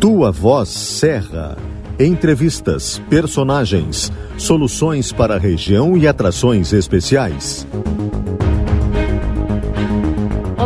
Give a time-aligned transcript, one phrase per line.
[0.00, 1.58] Tua Voz Serra.
[1.98, 7.66] Entrevistas, personagens, soluções para a região e atrações especiais.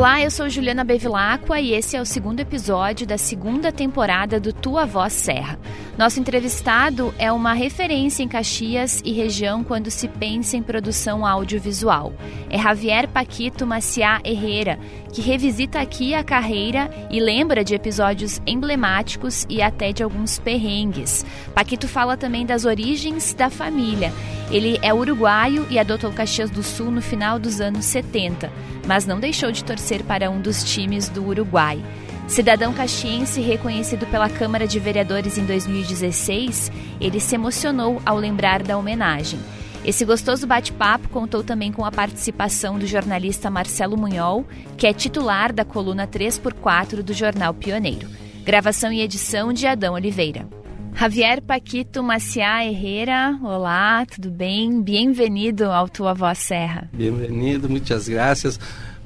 [0.05, 4.53] Olá, eu sou Juliana Bevilacqua e esse é o segundo episódio da segunda temporada do
[4.53, 5.59] Tua Voz Serra.
[5.97, 12.13] Nosso entrevistado é uma referência em Caxias e região quando se pensa em produção audiovisual.
[12.51, 14.79] É Javier Paquito Maciá Herrera,
[15.11, 21.25] que revisita aqui a carreira e lembra de episódios emblemáticos e até de alguns perrengues.
[21.55, 24.13] Paquito fala também das origens da família.
[24.51, 28.53] Ele é uruguaio e adotou Caxias do Sul no final dos anos 70,
[28.87, 31.83] mas não deixou de torcer para um dos times do Uruguai.
[32.27, 38.77] Cidadão caxiense reconhecido pela Câmara de Vereadores em 2016, ele se emocionou ao lembrar da
[38.77, 39.39] homenagem.
[39.85, 44.47] Esse gostoso bate-papo contou também com a participação do jornalista Marcelo Munhol,
[44.79, 48.09] que é titular da coluna 3x4 do jornal Pioneiro.
[48.43, 50.49] Gravação e edição de Adão Oliveira.
[50.97, 54.81] Javier Paquito Maciá Herrera, olá, tudo bem?
[54.81, 56.89] Bem-vindo ao Tua Voz Serra.
[56.93, 58.59] Bem-vindo, muitas graças.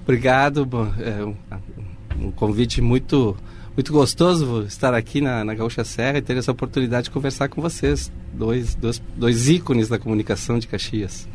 [0.09, 0.67] Obrigado,
[1.01, 1.23] é
[2.19, 3.37] um convite muito
[3.77, 7.61] muito gostoso estar aqui na, na Gaúcha Serra e ter essa oportunidade de conversar com
[7.61, 11.29] vocês, dois, dois, dois ícones da comunicação de Caxias.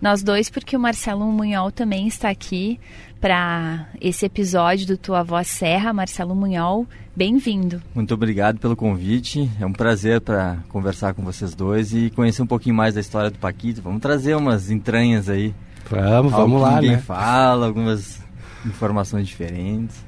[0.00, 2.80] Nós dois, porque o Marcelo Munhol também está aqui
[3.20, 5.92] para esse episódio do Tua Voz Serra.
[5.92, 7.82] Marcelo Munhol, bem-vindo.
[7.94, 9.50] Muito obrigado pelo convite.
[9.60, 13.30] É um prazer para conversar com vocês dois e conhecer um pouquinho mais da história
[13.30, 13.82] do Paquito.
[13.82, 15.54] Vamos trazer umas entranhas aí.
[15.90, 16.98] Vamos, vamos lá, né?
[16.98, 18.20] fala, algumas
[18.64, 20.04] informações diferentes.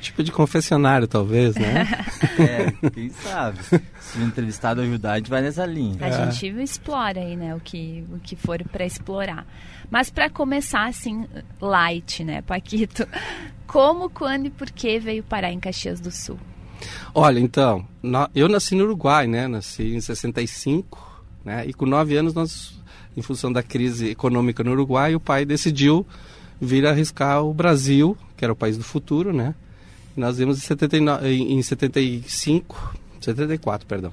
[0.00, 1.86] Tipo de confessionário, talvez, né?
[2.36, 3.58] é, quem sabe?
[4.00, 5.96] Se o entrevistado ajudar, a gente vai nessa linha.
[6.00, 6.30] A é.
[6.30, 9.46] gente explora aí, né, o que, o que for para explorar.
[9.88, 11.24] Mas para começar, assim,
[11.60, 13.06] light, né, Paquito?
[13.64, 16.38] Como, quando e por que veio parar em Caxias do Sul?
[17.14, 17.86] Olha, então,
[18.34, 19.46] eu nasci no Uruguai, né?
[19.46, 21.64] Nasci em 65, né?
[21.66, 22.81] E com nove anos, nós,
[23.16, 26.06] em função da crise econômica no Uruguai, o pai decidiu
[26.60, 29.54] vir arriscar o Brasil, que era o país do futuro, né?
[30.16, 34.12] Nós vimos em, 79, em 75, 74, perdão,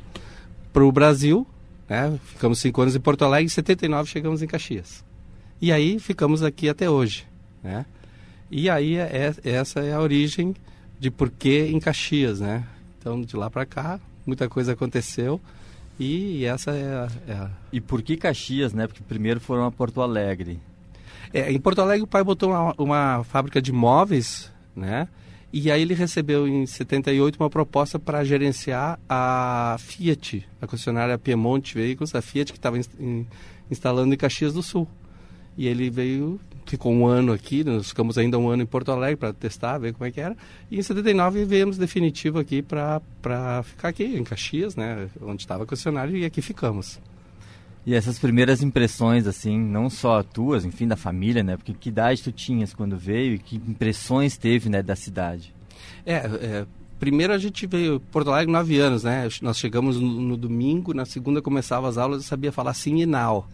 [0.72, 1.46] para o Brasil,
[1.88, 2.18] né?
[2.26, 5.04] Ficamos cinco anos em Porto Alegre, em 79 chegamos em Caxias.
[5.62, 7.28] E aí ficamos aqui até hoje,
[7.64, 7.86] né?
[8.50, 10.56] E aí é, é, essa é a origem
[11.00, 12.66] de por que em Caxias, né?
[12.98, 15.40] Então de lá para cá muita coisa aconteceu
[16.00, 17.52] e essa é a, é a...
[17.74, 18.88] E por que Caxias, né?
[18.88, 20.60] Porque primeiro foram a Porto Alegre.
[21.34, 25.08] É, em Porto Alegre o pai botou uma, uma fábrica de móveis, né?
[25.52, 31.74] E aí ele recebeu em 78 uma proposta para gerenciar a Fiat, a concessionária Piemonte
[31.74, 33.28] Veículos, a Fiat que estava in, in,
[33.70, 34.88] instalando em Caxias do Sul.
[35.58, 39.18] E ele veio, ficou um ano aqui, nós ficamos ainda um ano em Porto Alegre
[39.18, 40.36] para testar, ver como é que era.
[40.72, 43.02] E em 79 viemos definitivo aqui para
[43.64, 47.00] ficar aqui em Caxias, né, onde estava a concessionária, e aqui ficamos.
[47.86, 51.58] E essas primeiras impressões, assim, não só tuas, enfim, da família, né?
[51.58, 55.54] Porque que idade tu tinhas quando veio e que impressões teve, né, da cidade?
[56.06, 56.66] É, é
[57.00, 59.28] primeiro a gente veio, Porto Alegre, nove anos, né?
[59.42, 63.06] Nós chegamos no, no domingo, na segunda começava as aulas, eu sabia falar sim e
[63.06, 63.46] não,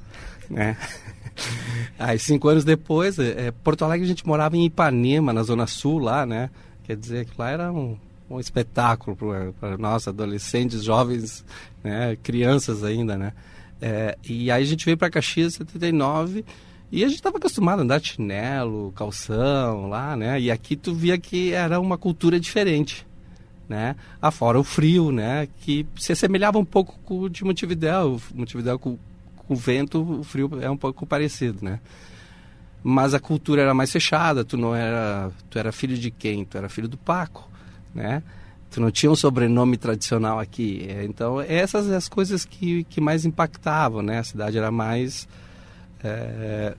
[0.50, 0.76] né?
[1.98, 6.00] Aí, cinco anos depois, é, Porto Alegre a gente morava em Ipanema, na Zona Sul,
[6.00, 6.50] lá, né?
[6.84, 7.98] Quer dizer que lá era um,
[8.30, 9.18] um espetáculo
[9.60, 11.44] para nós, adolescentes, jovens,
[11.84, 12.18] né?
[12.22, 13.34] crianças ainda, né?
[13.82, 16.46] É, e aí a gente veio para Caxias em 79
[16.92, 20.40] e a gente estava acostumado a andar chinelo, calção lá, né?
[20.40, 23.06] E aqui tu via que era uma cultura diferente,
[23.68, 23.96] né?
[24.22, 25.48] Afora o frio, né?
[25.62, 28.22] Que se assemelhava um pouco com o de Montevidéu.
[28.34, 28.98] Montevidéu com
[29.48, 31.80] o vento, o frio é um pouco parecido, né?
[32.84, 35.32] Mas a cultura era mais fechada, tu não era...
[35.50, 36.46] Tu era filho de quem?
[36.46, 37.50] Tu era filho do Paco,
[37.94, 38.22] né?
[38.70, 40.86] Tu não tinha um sobrenome tradicional aqui.
[40.88, 44.20] É, então, essas as coisas que, que mais impactavam, né?
[44.20, 45.28] A cidade era mais...
[46.04, 46.76] É,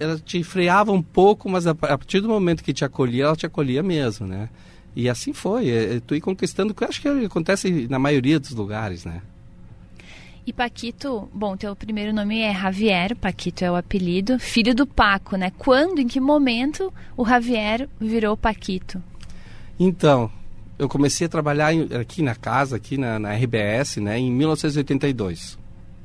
[0.00, 3.46] ela te freava um pouco, mas a, partir do momento que te acolhia, ela te
[3.46, 4.48] acolhia mesmo, né?
[4.96, 5.68] E assim foi.
[5.68, 9.22] É, é tu ir conquistando, que acho que acontece na maioria dos lugares, né?
[10.46, 15.36] E Paquito, bom, teu primeiro nome é Javier, Paquito é o apelido, filho do Paco,
[15.36, 15.52] né?
[15.58, 19.02] Quando, em que momento o Javier virou Paquito?
[19.78, 20.30] Então,
[20.78, 25.58] eu comecei a trabalhar aqui na casa, aqui na, na RBS, né, em 1982,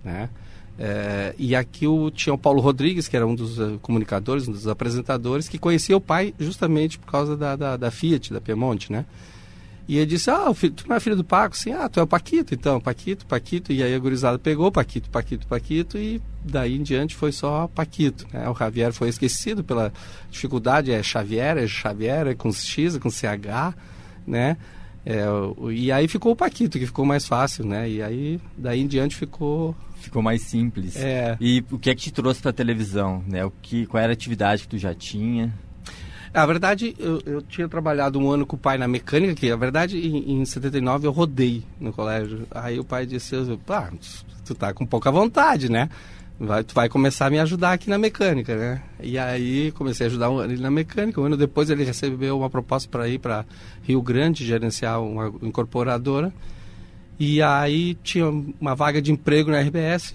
[0.03, 0.29] né?
[0.77, 4.51] É, e aqui o, tinha o Paulo Rodrigues, que era um dos uh, comunicadores, um
[4.51, 8.91] dos apresentadores, que conhecia o pai justamente por causa da, da, da, Fiat, da Piemonte,
[8.91, 9.05] né?
[9.87, 11.55] E ele disse, ah, filho, tu não é filho do Paco?
[11.55, 13.71] Sim, ah, tu é o Paquito, então, Paquito, Paquito.
[13.71, 18.25] E aí a gurizada pegou Paquito, Paquito, Paquito e daí em diante foi só Paquito.
[18.33, 18.49] Né?
[18.49, 19.93] O Javier foi esquecido pela
[20.31, 23.75] dificuldade, é Xavier, é Xavier, é com X, é com CH,
[24.25, 24.57] né?
[25.05, 25.23] É,
[25.71, 27.87] e aí ficou o Paquito, que ficou mais fácil, né?
[27.87, 29.75] E aí, daí em diante ficou...
[29.97, 30.95] Ficou mais simples.
[30.95, 31.37] É.
[31.39, 33.45] E o que é que te trouxe para televisão, né?
[33.45, 35.53] O que, qual era a atividade que tu já tinha?
[36.35, 39.55] Na verdade, eu, eu, tinha trabalhado um ano com o pai na mecânica, que na
[39.55, 42.45] verdade em, em 79 eu rodei no colégio.
[42.51, 43.33] Aí o pai disse,
[43.69, 43.89] ah,
[44.43, 45.89] tu tá com pouca vontade, né?
[46.37, 48.81] Vai, tu vai começar a me ajudar aqui na mecânica, né?
[49.01, 51.21] E aí comecei a ajudar ele na mecânica.
[51.21, 53.45] Um ano depois ele recebeu uma proposta para ir para
[53.83, 56.33] Rio Grande gerenciar uma incorporadora.
[57.17, 58.27] E aí tinha
[58.59, 60.13] uma vaga de emprego na RBS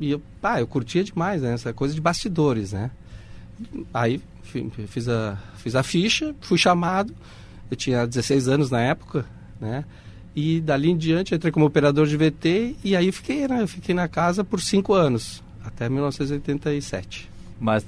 [0.00, 1.52] e eu, ah, eu curtia demais né?
[1.52, 2.90] essa coisa de bastidores, né?
[3.94, 4.20] Aí
[4.86, 7.14] fiz a, fiz a ficha, fui chamado,
[7.70, 9.24] eu tinha 16 anos na época,
[9.60, 9.84] né?
[10.34, 13.66] E dali em diante entrei como operador de VT e aí fiquei, né?
[13.66, 17.28] fiquei na casa por cinco anos, até 1987.
[17.58, 17.84] Mas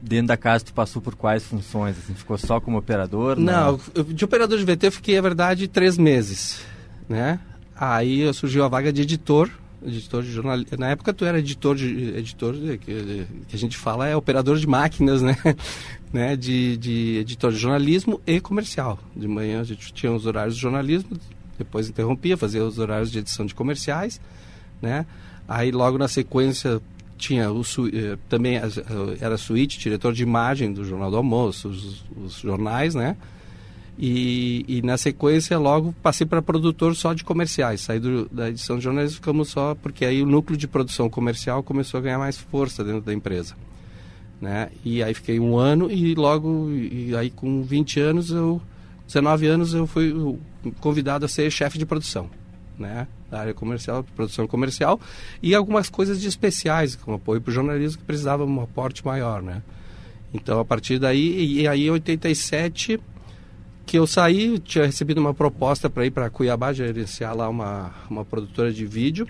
[0.00, 1.96] dentro da casa tu passou por quais funções?
[1.98, 3.38] Assim, ficou só como operador?
[3.38, 6.64] Não, não de operador de VT eu fiquei, na verdade, três meses,
[7.08, 7.38] né?
[7.76, 9.50] Aí surgiu a vaga de editor,
[9.86, 10.58] editor de jornal.
[10.78, 14.66] Na época tu era editor de editor que, que a gente fala é operador de
[14.66, 15.36] máquinas, né?
[16.12, 16.36] né?
[16.36, 18.98] De, de editor de jornalismo e comercial.
[19.14, 21.10] De manhã a gente tinha os horários de jornalismo,
[21.58, 24.20] depois interrompia, fazia os horários de edição de comerciais,
[24.80, 25.06] né?
[25.48, 26.80] Aí logo na sequência
[27.18, 27.62] tinha o
[27.92, 28.60] eh, também
[29.20, 33.16] era suíte, diretor de imagem do Jornal do Almoço, os, os jornais, né?
[33.98, 37.82] E, e, na sequência logo passei para produtor só de comerciais.
[37.82, 41.62] Saí do, da edição de jornalismo ficamos só porque aí o núcleo de produção comercial
[41.62, 43.54] começou a ganhar mais força dentro da empresa.
[44.40, 44.70] Né?
[44.84, 48.60] E aí fiquei um ano e logo, e aí com 20 anos, eu,
[49.06, 50.38] 19 anos, eu fui
[50.80, 52.28] convidado a ser chefe de produção,
[52.78, 53.06] né?
[53.30, 55.00] Da área comercial, produção comercial
[55.42, 59.04] e algumas coisas de especiais, como apoio para o jornalismo, que precisava de um aporte
[59.04, 59.62] maior, né?
[60.34, 62.98] Então, a partir daí, e aí em 87
[63.84, 68.24] que eu saí, tinha recebido uma proposta para ir para Cuiabá gerenciar lá uma, uma
[68.24, 69.26] produtora de vídeo.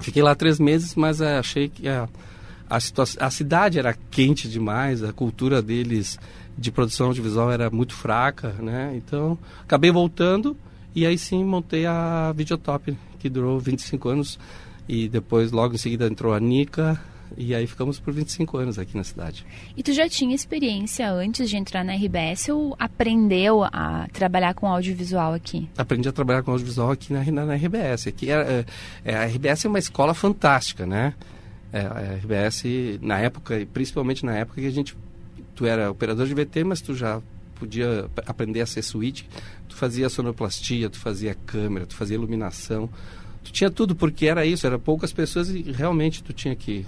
[0.00, 2.08] Fiquei lá três meses, mas é, achei que a,
[2.68, 2.78] a,
[3.20, 6.18] a cidade era quente demais, a cultura deles
[6.56, 8.94] de produção audiovisual era muito fraca, né?
[8.96, 10.56] Então, acabei voltando
[10.94, 14.38] e aí sim montei a Videotop, que durou 25 anos
[14.88, 17.00] e depois logo em seguida entrou a Nica
[17.36, 19.44] e aí ficamos por 25 anos aqui na cidade.
[19.76, 24.66] E tu já tinha experiência antes de entrar na RBS ou aprendeu a trabalhar com
[24.66, 25.68] audiovisual aqui?
[25.76, 28.06] Aprendi a trabalhar com audiovisual aqui na, na, na RBS.
[28.06, 28.64] Aqui é,
[29.04, 31.14] é, a RBS é uma escola fantástica, né?
[31.72, 32.64] É, a RBS,
[33.00, 34.96] na época, principalmente na época que a gente...
[35.54, 37.20] Tu era operador de VT, mas tu já
[37.54, 39.28] podia aprender a ser suíte.
[39.68, 42.88] Tu fazia sonoplastia, tu fazia câmera, tu fazia iluminação.
[43.42, 46.84] Tu tinha tudo, porque era isso, era poucas pessoas e realmente tu tinha que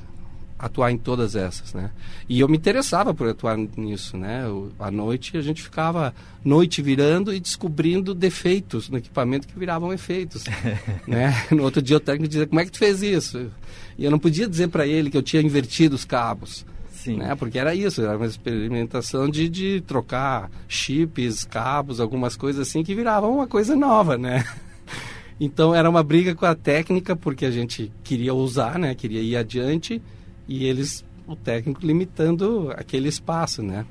[0.58, 1.90] atuar em todas essas, né?
[2.28, 4.44] E eu me interessava por atuar nisso, né?
[4.44, 6.12] Eu, à noite a gente ficava
[6.44, 10.44] noite virando e descobrindo defeitos no equipamento que viravam efeitos,
[11.06, 11.46] né?
[11.52, 13.50] No outro dia o técnico dizia, como é que tu fez isso?
[13.96, 16.66] E eu não podia dizer para ele que eu tinha invertido os cabos.
[16.92, 17.18] Sim.
[17.18, 17.34] Né?
[17.36, 22.94] Porque era isso, era uma experimentação de, de trocar chips, cabos, algumas coisas assim que
[22.94, 24.44] viravam uma coisa nova, né?
[25.40, 28.92] Então era uma briga com a técnica porque a gente queria usar, né?
[28.92, 30.02] Queria ir adiante
[30.48, 33.84] e eles, o técnico limitando aquele espaço, né?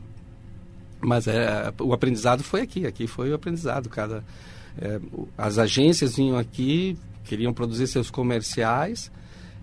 [0.99, 3.87] Mas é, o aprendizado foi aqui, aqui foi o aprendizado.
[3.87, 4.25] Cada,
[4.79, 4.99] é,
[5.37, 9.11] as agências vinham aqui, queriam produzir seus comerciais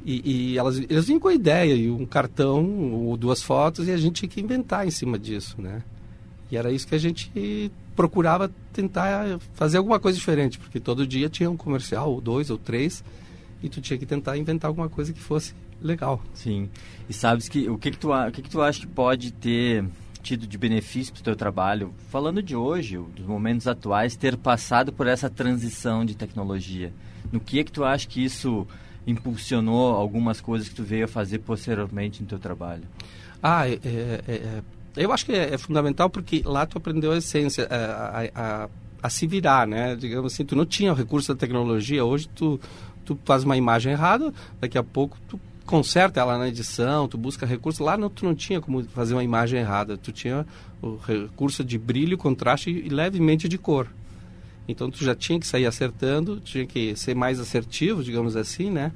[0.04, 3.90] e, e elas, eles vinham com a ideia e um cartão ou duas fotos e
[3.90, 5.82] a gente tinha que inventar em cima disso, né?
[6.50, 11.28] E era isso que a gente procurava tentar fazer alguma coisa diferente, porque todo dia
[11.28, 13.02] tinha um comercial, ou dois, ou três,
[13.62, 15.54] e tu tinha que tentar inventar alguma coisa que fosse
[15.86, 16.20] legal.
[16.32, 16.68] Sim.
[17.08, 19.84] E sabes que o que que tu, o que que tu acha que pode ter
[20.22, 24.92] tido de benefício para o teu trabalho, falando de hoje, dos momentos atuais, ter passado
[24.92, 26.92] por essa transição de tecnologia?
[27.30, 28.66] No que é que tu acha que isso
[29.06, 32.84] impulsionou algumas coisas que tu veio a fazer posteriormente no teu trabalho?
[33.42, 34.62] Ah, é, é, é,
[34.96, 38.68] eu acho que é, é, fundamental porque lá tu aprendeu a essência, a, a, a,
[39.02, 39.96] a, se virar, né?
[39.96, 42.58] Digamos assim, tu não tinha o recurso da tecnologia, hoje tu,
[43.04, 47.46] tu faz uma imagem errada, daqui a pouco tu conserta ela na edição, tu busca
[47.46, 47.82] recurso.
[47.82, 50.46] Lá não, tu não tinha como fazer uma imagem errada, tu tinha
[50.82, 53.88] o recurso de brilho, contraste e levemente de cor.
[54.66, 58.92] Então tu já tinha que sair acertando, tinha que ser mais assertivo, digamos assim, né?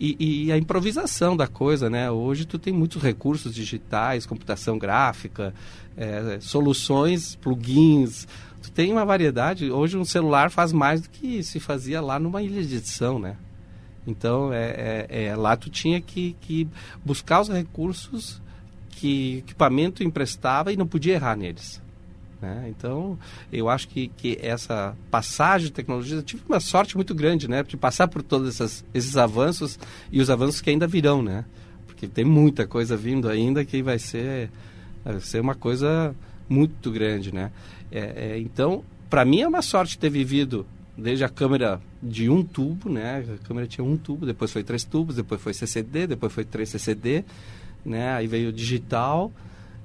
[0.00, 2.10] e, e, a improvisação da coisa, né?
[2.10, 5.52] Hoje tu tem muitos recursos digitais, computação gráfica,
[5.94, 8.26] é, soluções, plugins.
[8.62, 9.70] Tu tem uma variedade.
[9.70, 13.36] Hoje um celular faz mais do que se fazia lá numa ilha de edição, né?
[14.06, 16.66] Então, é, é, é lá tu tinha que, que
[17.04, 18.40] buscar os recursos
[18.90, 21.80] que equipamento emprestava e não podia errar neles.
[22.40, 22.66] Né?
[22.68, 23.18] Então,
[23.52, 27.62] eu acho que, que essa passagem de tecnologia, eu tive uma sorte muito grande, né?
[27.62, 28.60] De passar por todos
[28.94, 29.78] esses avanços
[30.10, 31.44] e os avanços que ainda virão, né?
[31.86, 34.50] Porque tem muita coisa vindo ainda que vai ser,
[35.04, 36.14] vai ser uma coisa
[36.48, 37.52] muito grande, né?
[37.92, 40.66] É, é, então, para mim é uma sorte ter vivido
[41.00, 43.24] desde a câmera de um tubo, né?
[43.34, 46.68] A câmera tinha um tubo, depois foi três tubos, depois foi CCD, depois foi três
[46.68, 47.24] CCD,
[47.84, 48.12] né?
[48.12, 49.32] Aí veio o digital,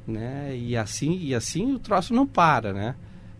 [0.07, 0.55] né?
[0.55, 2.95] E assim, e assim o troço não para, né?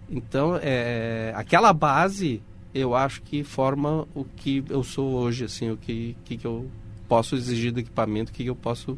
[0.10, 2.42] Então, é, aquela base,
[2.74, 6.70] eu acho que forma o que eu sou hoje, assim, o que, que, que eu
[7.08, 8.98] posso exigir do equipamento, o que, que eu posso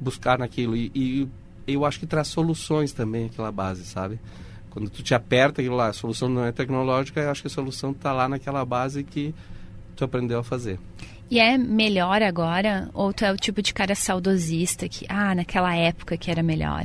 [0.00, 0.76] buscar naquilo.
[0.76, 1.28] E, e,
[1.66, 4.20] eu acho que traz soluções também, aquela base, sabe?
[4.76, 7.50] Quando tu te aperta aquilo lá, a solução não é tecnológica, eu acho que a
[7.50, 9.34] solução está lá naquela base que
[9.96, 10.78] tu aprendeu a fazer.
[11.30, 12.90] E é melhor agora?
[12.92, 16.84] Ou tu é o tipo de cara saudosista que, ah, naquela época que era melhor?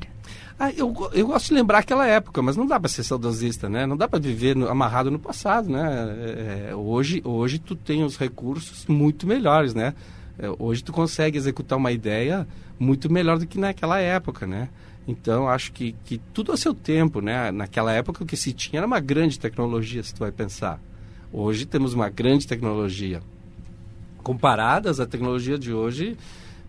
[0.58, 3.86] Ah, eu, eu gosto de lembrar aquela época, mas não dá para ser saudosista, né?
[3.86, 6.16] Não dá para viver no, amarrado no passado, né?
[6.18, 9.94] É, é, hoje, hoje tu tem os recursos muito melhores, né?
[10.40, 12.48] É, hoje tu consegue executar uma ideia
[12.80, 14.70] muito melhor do que naquela época, né?
[15.12, 17.51] Então, acho que, que tudo a seu tempo, né?
[17.51, 20.80] Naquela época o que se tinha era uma grande tecnologia, se tu vai pensar.
[21.34, 23.22] Hoje temos uma grande tecnologia.
[24.24, 26.18] Comparadas, a tecnologia de hoje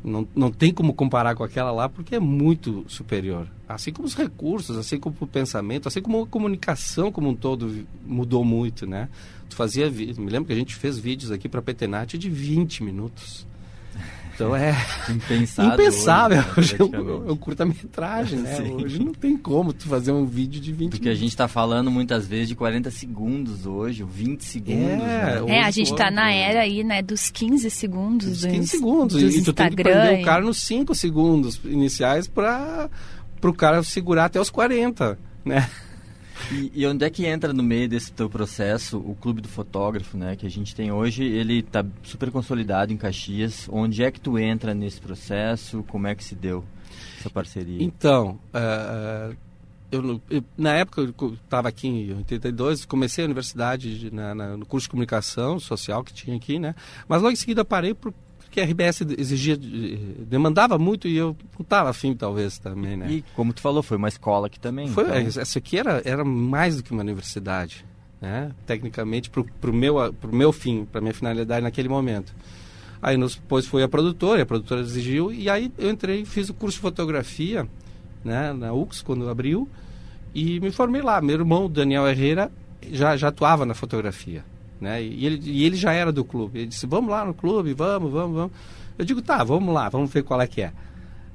[0.02, 3.46] não, não tem como comparar com aquela lá porque é muito superior.
[3.68, 7.86] Assim como os recursos, assim como o pensamento, assim como a comunicação como um todo
[8.04, 9.08] mudou muito, né?
[9.48, 11.62] Tu fazia, me lembro que a gente fez vídeos aqui para a
[12.18, 13.46] de 20 minutos.
[14.34, 14.74] Então é
[15.08, 16.44] Impensado impensável.
[16.56, 18.56] Hoje, hoje é um, é um curta-metragem, né?
[18.56, 18.72] Sim.
[18.74, 21.90] Hoje não tem como tu fazer um vídeo de 20 Porque a gente está falando
[21.90, 24.82] muitas vezes de 40 segundos hoje, 20 segundos.
[24.82, 25.56] É, né?
[25.56, 28.28] é a gente está na era aí, né, dos 15 segundos.
[28.28, 29.22] Dos 15 segundos.
[29.22, 32.88] e Instagram, tu tem que prender o cara nos 5 segundos iniciais para
[33.42, 35.68] o cara segurar até os 40, né?
[36.50, 40.16] E, e, onde é que entra no meio desse teu processo o Clube do Fotógrafo,
[40.16, 40.36] né?
[40.36, 43.68] Que a gente tem hoje, ele está super consolidado em Caxias.
[43.70, 45.84] Onde é que tu entra nesse processo?
[45.88, 46.64] Como é que se deu
[47.18, 47.82] essa parceria?
[47.82, 49.36] Então, uh,
[49.92, 54.64] eu, eu, na época eu estava aqui em 82, comecei a universidade na, na, no
[54.64, 56.74] curso de comunicação social que tinha aqui, né?
[57.06, 58.12] Mas logo em seguida parei por
[58.52, 63.10] que a RBS exigia, demandava muito e eu não estava afim, talvez, também, né?
[63.10, 64.88] E, como tu falou, foi uma escola aqui também.
[64.88, 65.42] Foi, então...
[65.42, 67.84] Essa aqui era, era mais do que uma universidade,
[68.20, 68.52] né?
[68.66, 72.34] Tecnicamente, para o meu, pro meu fim, para minha finalidade naquele momento.
[73.00, 76.76] Aí depois foi a produtora, a produtora exigiu, e aí eu entrei, fiz o curso
[76.76, 77.66] de fotografia,
[78.22, 79.66] né, na UX, quando abriu,
[80.34, 81.20] e me formei lá.
[81.22, 82.52] Meu irmão, Daniel Herrera,
[82.90, 84.44] já, já atuava na fotografia.
[84.82, 85.00] Né?
[85.00, 86.58] E, ele, e ele já era do clube.
[86.58, 88.52] Ele disse, vamos lá no clube, vamos, vamos, vamos.
[88.98, 90.72] Eu digo, tá, vamos lá, vamos ver qual é que é.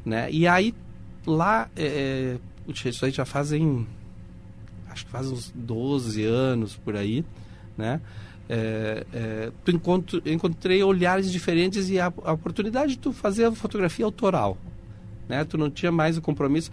[0.05, 0.29] Né?
[0.29, 0.75] E aí,
[1.25, 2.35] lá, é,
[2.67, 3.87] é isso aí já fazem,
[4.89, 7.23] acho que faz uns 12 anos por aí,
[7.77, 8.01] né?
[8.49, 13.51] É, é, tu encontro, encontrei olhares diferentes e a, a, oportunidade de tu fazer a
[13.53, 14.57] fotografia autoral,
[15.29, 15.45] né?
[15.45, 16.69] Tu não tinha mais o compromisso,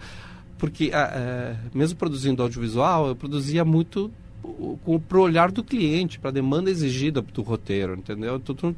[0.57, 4.11] porque a, a, mesmo produzindo audiovisual, eu produzia muito
[5.07, 8.39] para o olhar do cliente, para a demanda exigida do roteiro, entendeu?
[8.39, 8.75] Tu, tu,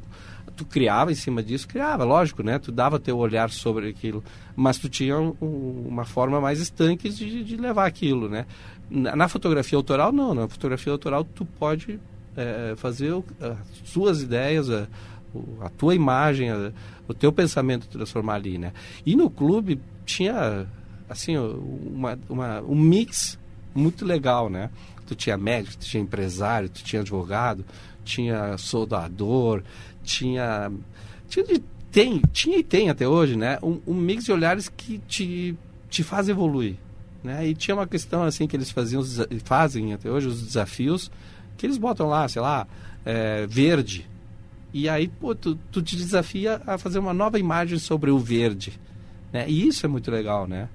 [0.56, 2.58] tu, criava em cima disso, criava, lógico, né?
[2.58, 4.22] Tu dava teu olhar sobre aquilo,
[4.56, 5.34] mas tu tinha um,
[5.86, 8.46] uma forma mais estanque de, de levar aquilo, né?
[8.90, 10.34] Na, na, fotografia autoral, não.
[10.34, 12.00] Na fotografia autoral, tu pode
[12.36, 14.86] é, fazer o, as suas ideias, a,
[15.60, 16.72] a tua imagem, a,
[17.06, 18.72] o teu pensamento transformar ali, né?
[19.04, 20.66] E no clube tinha,
[21.08, 23.38] assim, uma, uma, um mix
[23.74, 24.70] muito legal, né?
[25.08, 27.64] Tu tinha médico, tu tinha empresário, tu tinha advogado,
[28.04, 29.62] tinha soldador,
[30.04, 30.70] tinha.
[31.28, 31.44] tinha
[31.90, 33.58] tem, tinha e tem até hoje, né?
[33.62, 35.56] Um, um, mix de olhares que te,
[35.88, 36.76] te faz evoluir.
[37.24, 37.48] Né?
[37.48, 39.02] E tinha uma questão assim que eles faziam,
[39.42, 41.10] fazem até hoje, os desafios,
[41.56, 42.66] que eles botam lá, sei lá,
[43.06, 44.06] é, verde.
[44.72, 48.78] E aí, pô, tu, tu te desafia a fazer uma nova imagem sobre o verde.
[49.32, 49.48] Né?
[49.48, 50.68] E isso é muito legal, né?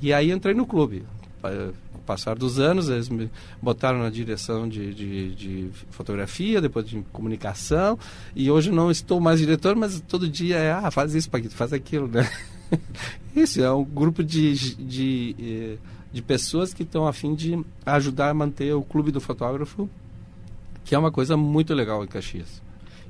[0.00, 1.02] E aí entrei no clube
[2.06, 3.30] passar dos anos, eles me
[3.60, 7.98] botaram na direção de, de, de, fotografia, depois de comunicação,
[8.34, 11.72] e hoje não estou mais diretor, mas todo dia é, ah, faz isso, Paquito, faz
[11.72, 12.28] aquilo, né?
[13.36, 15.78] isso é um grupo de, de, eh,
[16.12, 19.88] de pessoas que estão a fim de ajudar a manter o clube do fotógrafo,
[20.84, 22.62] que é uma coisa muito legal em Caxias.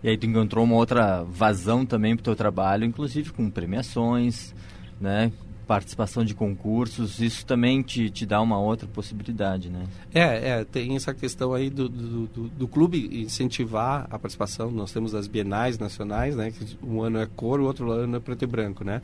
[0.03, 4.55] E aí tu encontrou uma outra vazão também para o teu trabalho, inclusive com premiações,
[5.01, 5.33] né?
[5.69, 9.85] Participação de concursos, isso também te, te dá uma outra possibilidade, né?
[10.15, 14.71] É, é tem essa questão aí do, do, do, do, clube incentivar a participação.
[14.71, 16.51] Nós temos as bienais nacionais, né?
[16.51, 19.03] Que um ano é cor, o outro ano é preto e branco, né?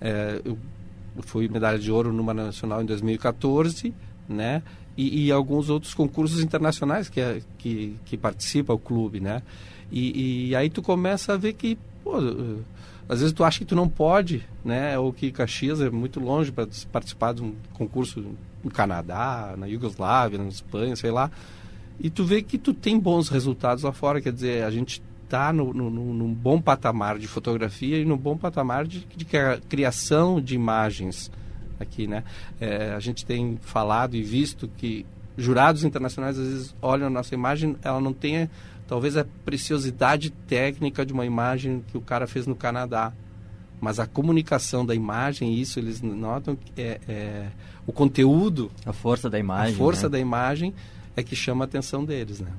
[0.00, 0.56] É, eu
[1.22, 3.92] fui medalha de ouro numa nacional em 2014,
[4.28, 4.62] né?
[4.96, 9.42] E, e alguns outros concursos internacionais que, é, que, que participa o clube, né?
[9.90, 12.12] E, e aí tu começa a ver que, pô,
[13.10, 14.96] às vezes tu acha que tu não pode, né?
[14.96, 18.24] Ou que Caxias é muito longe para participar de um concurso
[18.62, 21.28] no Canadá, na Iugoslávia, na Espanha, sei lá.
[21.98, 25.52] E tu vê que tu tem bons resultados lá fora, quer dizer, a gente está
[25.52, 29.26] no, no, num bom patamar de fotografia e num bom patamar de, de
[29.68, 31.32] criação de imagens
[31.80, 32.22] aqui, né?
[32.60, 35.04] É, a gente tem falado e visto que
[35.36, 38.48] jurados internacionais às vezes olham a nossa imagem, ela não tem
[38.90, 43.12] talvez a preciosidade técnica de uma imagem que o cara fez no Canadá.
[43.80, 47.46] Mas a comunicação da imagem, isso eles notam que é, é
[47.86, 48.68] o conteúdo.
[48.84, 49.74] A força da imagem.
[49.74, 50.14] A força né?
[50.14, 50.74] da imagem
[51.16, 52.50] é que chama a atenção deles, né?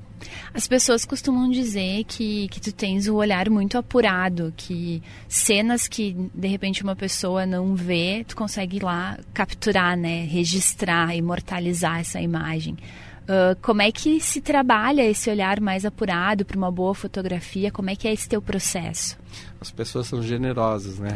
[0.54, 6.16] As pessoas costumam dizer que, que tu tens o olhar muito apurado, que cenas que
[6.34, 10.24] de repente uma pessoa não vê, tu consegue ir lá capturar, né?
[10.24, 12.78] Registrar, imortalizar essa imagem.
[13.22, 17.70] Uh, como é que se trabalha esse olhar mais apurado para uma boa fotografia?
[17.70, 19.16] Como é que é esse teu processo?
[19.60, 21.10] As pessoas são generosas, né?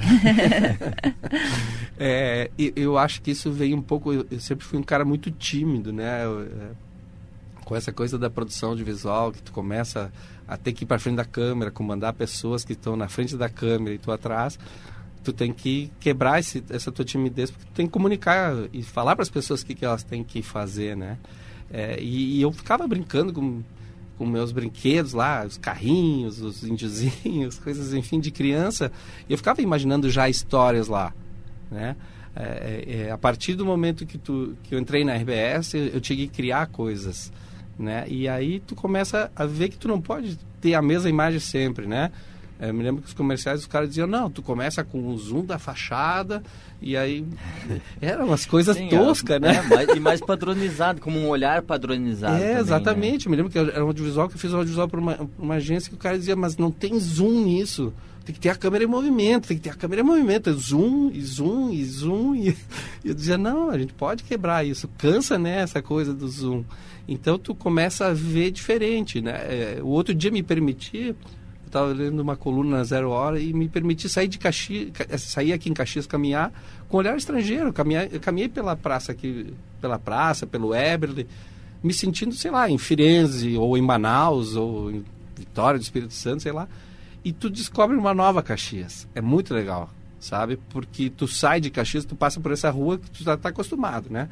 [1.98, 4.12] é, eu acho que isso vem um pouco.
[4.12, 6.24] Eu sempre fui um cara muito tímido, né?
[6.24, 6.70] Eu, é,
[7.64, 10.12] com essa coisa da produção de visual, que tu começa
[10.46, 13.48] a ter que ir para frente da câmera, comandar pessoas que estão na frente da
[13.48, 14.56] câmera e tu atrás
[15.26, 19.16] tu tem que quebrar esse, essa tua timidez, porque tu tem que comunicar e falar
[19.16, 21.18] para as pessoas o que, que elas têm que fazer, né?
[21.70, 23.62] É, e, e, eu ficava brincando com,
[24.16, 28.92] com meus brinquedos lá, os carrinhos, os índiozinhos, coisas, enfim, de criança.
[29.28, 31.12] E eu ficava imaginando já histórias lá,
[31.70, 31.96] né?
[32.34, 35.86] É, é, é a partir do momento que, tu, que eu entrei na RBS, eu,
[35.86, 37.32] eu tinha que criar coisas,
[37.78, 38.04] né?
[38.08, 41.86] E aí tu começa a ver que tu não pode ter a mesma imagem sempre,
[41.86, 42.12] né?
[42.58, 45.44] Eu me lembro que os comerciais, os caras diziam, não, tu começa com o zoom
[45.44, 46.42] da fachada
[46.80, 47.24] e aí...
[48.00, 49.56] Eram umas coisas Sim, toscas, né?
[49.56, 52.36] É, mais, e mais padronizado, como um olhar padronizado.
[52.36, 53.26] É, também, exatamente.
[53.26, 53.30] Né?
[53.30, 55.90] Me lembro que era um audiovisual que eu fiz um audiovisual para uma, uma agência
[55.90, 57.92] que o cara dizia, mas não tem zoom nisso.
[58.24, 60.50] Tem que ter a câmera em movimento, tem que ter a câmera em movimento.
[60.50, 62.34] É zoom, e zoom, e zoom.
[62.34, 62.56] E,
[63.04, 64.88] eu dizia, não, a gente pode quebrar isso.
[64.98, 66.64] Cansa, né, essa coisa do zoom.
[67.06, 69.32] Então tu começa a ver diferente, né?
[69.44, 71.14] É, o outro dia me permitia
[71.66, 75.52] eu estava lendo uma coluna na Zero Hora e me permiti sair de Caxias, sair
[75.52, 76.52] aqui em Caxias, caminhar
[76.88, 77.72] com olhar estrangeiro.
[77.72, 81.26] Caminhar, eu caminhei pela praça aqui, pela praça, pelo Eberle,
[81.82, 85.04] me sentindo, sei lá, em Firenze, ou em Manaus, ou em
[85.36, 86.68] Vitória do Espírito Santo, sei lá.
[87.24, 89.08] E tu descobre uma nova Caxias.
[89.12, 90.60] É muito legal, sabe?
[90.70, 94.08] Porque tu sai de Caxias, tu passa por essa rua que tu já está acostumado,
[94.08, 94.28] né?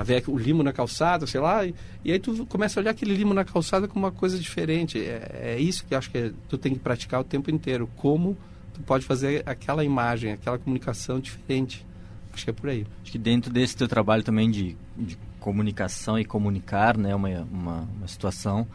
[0.00, 2.92] A ver o limo na calçada, sei lá, e, e, aí tu começa a olhar
[2.92, 4.98] aquele limo na calçada como uma coisa diferente.
[4.98, 7.88] É, é isso que eu acho que é, tu tem que praticar o tempo inteiro.
[7.96, 8.36] Como
[8.72, 11.84] tu pode fazer aquela imagem, aquela comunicação diferente.
[12.32, 12.86] Acho que é por aí.
[13.02, 17.88] Acho que dentro desse teu trabalho também de, de comunicação e comunicar, né, uma, uma,
[17.96, 18.66] uma situação,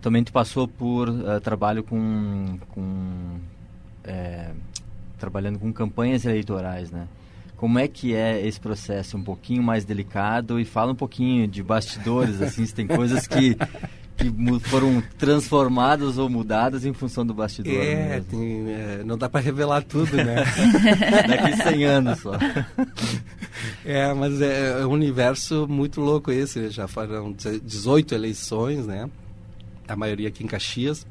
[0.00, 3.38] também tu passou por uh, trabalho com, com
[4.02, 4.50] é,
[5.18, 7.06] trabalhando com campanhas eleitorais, né?
[7.62, 11.62] Como é que é esse processo um pouquinho mais delicado e fala um pouquinho de
[11.62, 13.56] bastidores, assim, se tem coisas que,
[14.16, 17.72] que foram transformadas ou mudadas em função do bastidor.
[17.72, 20.42] É, tem, é não dá para revelar tudo, né?
[21.28, 22.32] Daqui 100 anos só.
[23.84, 29.08] É, mas é, é um universo muito louco esse, já foram 18 eleições, né?
[29.86, 31.06] A maioria aqui em Caxias.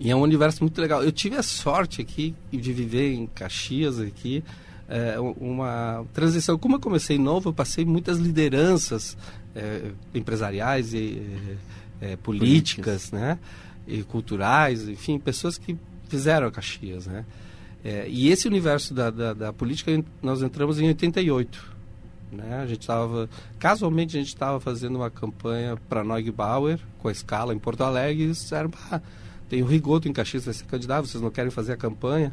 [0.00, 1.00] E é um universo muito legal.
[1.04, 4.42] Eu tive a sorte aqui de viver em Caxias aqui,
[4.92, 6.58] é, uma transição.
[6.58, 9.16] Como eu comecei novo, eu passei muitas lideranças
[9.56, 11.22] é, empresariais e
[11.98, 13.38] é, políticas, políticas, né?
[13.88, 15.78] E culturais, enfim, pessoas que
[16.08, 17.24] fizeram a Caxias, né?
[17.82, 21.72] É, e esse universo da, da, da, política nós entramos em 88.
[22.30, 22.60] Né?
[22.62, 23.28] A gente estava,
[23.58, 28.24] casualmente, a gente estava fazendo uma campanha para Neugbauer, com a escala em Porto Alegre,
[28.24, 29.00] e disseram, ah,
[29.48, 32.32] tem o Rigoto em Caxias, vai ser candidato, vocês não querem fazer a campanha?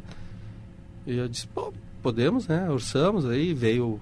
[1.06, 2.68] E eu disse, pô, Podemos, né?
[2.70, 4.00] Orçamos aí, veio,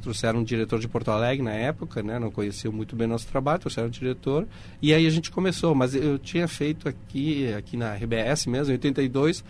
[0.00, 2.18] trouxeram um diretor de Porto Alegre na época, né?
[2.18, 4.46] Não conheciam muito bem nosso trabalho, trouxeram um diretor
[4.80, 5.74] e aí a gente começou.
[5.74, 9.44] Mas eu tinha feito aqui, aqui na RBS mesmo, em 82,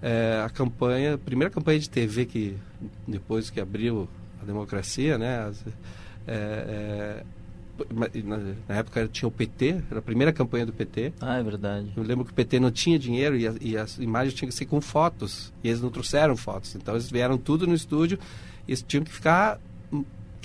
[0.00, 2.56] é, a campanha, a primeira campanha de TV que
[3.06, 4.08] depois que abriu
[4.42, 5.40] a democracia, né?
[5.40, 5.64] As,
[6.26, 7.22] é,
[8.68, 11.12] na, época tinha o PT, era a primeira campanha do PT.
[11.20, 11.92] Ah, é verdade.
[11.96, 14.54] Eu lembro que o PT não tinha dinheiro e, a, e as imagens tinham que
[14.54, 15.52] ser com fotos.
[15.62, 16.74] E eles não trouxeram fotos.
[16.74, 18.18] Então eles vieram tudo no estúdio
[18.66, 19.60] e eles tinham que ficar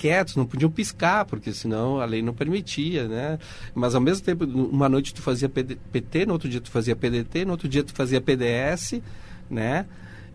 [0.02, 3.38] quietos, não podiam piscar, porque senão a lei não permitia, né?
[3.72, 7.44] Mas ao mesmo tempo, uma noite tu fazia PT, no outro dia tu fazia PDT,
[7.44, 9.00] no outro dia tu fazia PDS,
[9.48, 9.86] né?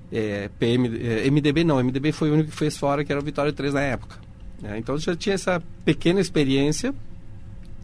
[0.09, 3.23] É, PM, é, MDB não, MDB foi o único que fez fora, que era o
[3.23, 4.26] Vitória 3 na época.
[4.61, 4.77] Né?
[4.77, 6.93] Então já tinha essa pequena experiência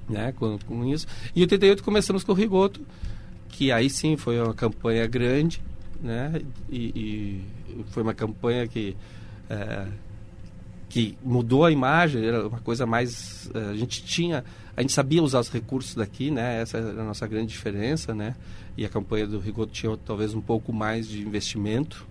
[0.10, 1.08] né, com, com isso.
[1.36, 2.82] E em 88 começamos com o Rigoto,
[3.50, 5.62] que aí sim foi uma campanha grande,
[6.02, 6.42] né?
[6.70, 7.42] E,
[7.76, 8.96] e foi uma campanha que
[9.50, 9.88] é,
[10.90, 14.44] que mudou a imagem, era uma coisa mais é, a gente tinha,
[14.76, 16.62] a gente sabia usar os recursos daqui, né?
[16.62, 18.36] Essa era a nossa grande diferença, né?
[18.78, 22.06] E a campanha do Rigoto tinha talvez um pouco mais de investimento,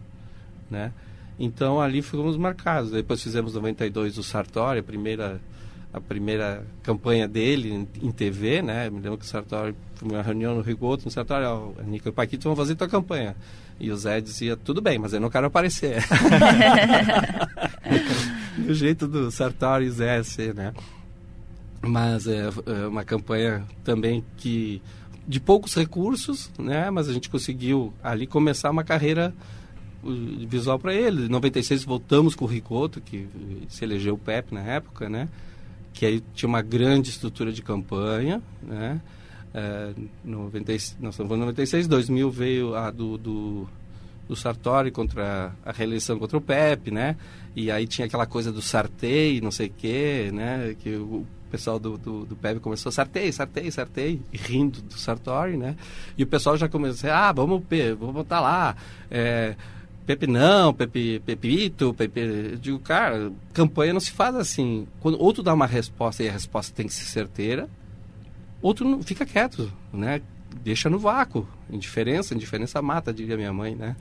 [0.71, 0.93] né?
[1.43, 2.93] Então ali fomos marcados.
[2.93, 5.41] Depois fizemos 92 o Sartori, a primeira
[5.93, 8.89] a primeira campanha dele em, TV, né?
[8.89, 12.09] Me lembro que o Sartori foi uma reunião no Rigoto, no Sartori, ó, oh, Nico
[12.09, 13.37] e Paquito vão fazer tua campanha.
[13.79, 16.03] E o Zé dizia, tudo bem, mas eu não quero aparecer.
[18.57, 20.73] do jeito do Sartori e Zé ser, né?
[21.83, 24.81] Mas é, é uma campanha também que
[25.29, 26.89] de poucos recursos, né?
[26.89, 29.35] Mas a gente conseguiu ali começar uma carreira
[30.47, 31.27] visual para ele.
[31.27, 33.29] Em 96 voltamos com o Ricoto, que
[33.69, 35.29] se elegeu o PEP na época, né?
[35.93, 39.01] Que aí tinha uma grande estrutura de campanha, né?
[39.55, 39.93] É,
[40.25, 43.69] 90, nós estamos em 96, 2000 veio a do, do,
[44.27, 47.17] do, Sartori contra a reeleição contra o PEP, né?
[47.55, 50.75] E aí tinha aquela coisa do sartei, não sei o quê, né?
[50.79, 55.77] Que o pessoal do, do, do PEP começou, sartei, sartei, sartei, rindo do Sartori, né?
[56.17, 57.63] E o pessoal já começou, ah, vamos,
[57.99, 58.75] vamos botar lá,
[59.11, 59.55] é,
[60.07, 62.21] Pepe não, Pepe, Pepito, Pepe.
[62.21, 64.87] Eu digo, cara, campanha não se faz assim.
[65.01, 67.69] Quando, ou tu dá uma resposta e a resposta tem que ser certeira,
[68.61, 70.21] ou tu não, fica quieto, né?
[70.63, 71.47] Deixa no vácuo.
[71.71, 73.97] Indiferença, indiferença mata, diria minha mãe, né?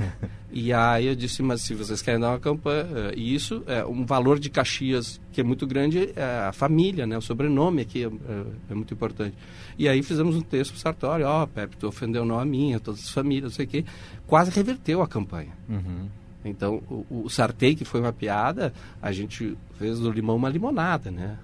[0.50, 2.86] e aí eu disse, mas se vocês querem dar uma campanha...
[2.94, 7.06] Eh, e isso é um valor de Caxias que é muito grande, é a família,
[7.06, 7.16] né?
[7.16, 9.36] O sobrenome aqui é, é, é muito importante.
[9.78, 12.44] E aí fizemos um texto para o Sartori, ó, oh, Pepe, tu ofendeu não a
[12.44, 13.84] minha, todas as famílias, não sei o quê.
[14.26, 15.52] Quase reverteu a campanha.
[15.68, 16.08] Uhum.
[16.44, 21.10] Então, o, o Sartei, que foi uma piada, a gente fez do limão uma limonada,
[21.10, 21.38] né?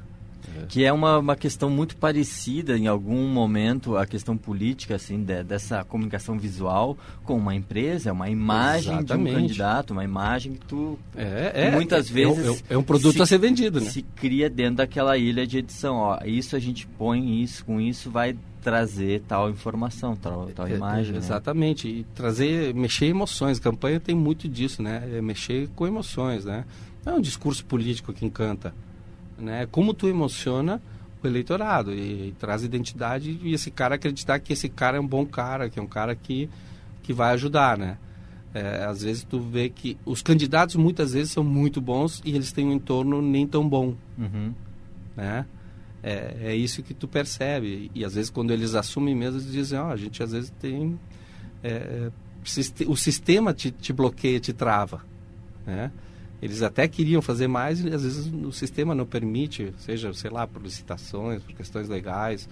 [0.69, 5.43] Que é uma, uma questão muito parecida em algum momento, a questão política, assim, de,
[5.43, 9.31] dessa comunicação visual com uma empresa, uma imagem Exatamente.
[9.31, 12.65] de um candidato, uma imagem que tu é, é, muitas é, vezes...
[12.69, 13.91] É, é, um produto se, a ser vendido, né?
[13.91, 18.11] Se cria dentro daquela ilha de edição, ó, isso a gente põe isso, com isso
[18.11, 21.13] vai trazer tal informação, tal, tal é, imagem.
[21.13, 21.19] Né?
[21.19, 21.99] Exatamente, né?
[22.01, 23.59] e trazer, mexer emoções.
[23.59, 25.09] Campanha tem muito disso, né?
[25.15, 26.65] É mexer com emoções, né?
[27.05, 28.75] Não é um discurso político que encanta
[29.39, 29.67] né?
[29.71, 30.81] Como tu emociona
[31.23, 35.07] o eleitorado e, e, traz identidade e esse cara acreditar que esse cara é um
[35.07, 36.49] bom cara, que é um cara que,
[37.03, 37.99] que vai ajudar, né?
[38.55, 42.51] É, às vezes tu vê que os candidatos muitas vezes são muito bons e eles
[42.51, 44.55] têm um entorno nem tão bom, uhum.
[45.17, 45.47] né?
[46.03, 49.79] É, é, isso que tu percebe e às vezes quando eles assumem mesmo eles dizem,
[49.79, 50.99] ó, oh, a gente às vezes tem
[51.63, 52.11] é,
[52.87, 55.03] o sistema te, te bloqueia, te trava,
[55.67, 55.91] né?
[56.41, 60.47] Eles até queriam fazer mais e às vezes o sistema não permite, seja, sei lá,
[60.47, 62.49] por licitações, por questões legais,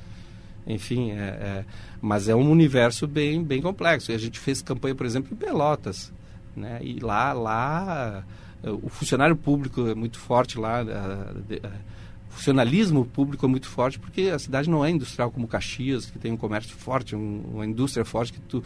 [0.67, 1.65] enfim, é, é,
[2.01, 4.11] mas é um universo bem, bem complexo.
[4.11, 6.13] E a gente fez campanha, por exemplo, em Pelotas,
[6.57, 6.81] né?
[6.83, 8.25] E lá, lá,
[8.65, 14.39] o funcionário público é muito forte lá, o funcionalismo público é muito forte porque a
[14.39, 18.33] cidade não é industrial como Caxias, que tem um comércio forte, um, uma indústria forte
[18.33, 18.65] que tu,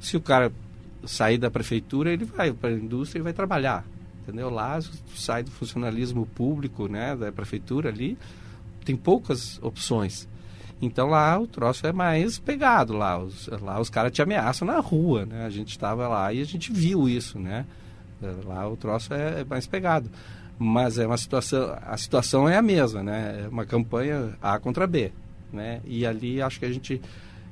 [0.00, 0.50] se o cara
[1.04, 3.84] sair da prefeitura, ele vai para a indústria e vai trabalhar
[4.22, 4.48] entendeu?
[4.48, 4.78] Lá
[5.14, 8.16] sai do funcionalismo público, né, da prefeitura ali,
[8.84, 10.28] tem poucas opções.
[10.80, 14.80] Então lá o troço é mais pegado lá, os, lá os caras te ameaçam na
[14.80, 15.46] rua, né?
[15.46, 17.64] A gente estava lá e a gente viu isso, né?
[18.20, 20.10] É, lá o troço é, é mais pegado.
[20.58, 23.44] Mas é uma situação, a situação é a mesma, né?
[23.44, 25.12] É uma campanha A contra B,
[25.52, 25.80] né?
[25.84, 27.00] E ali acho que a gente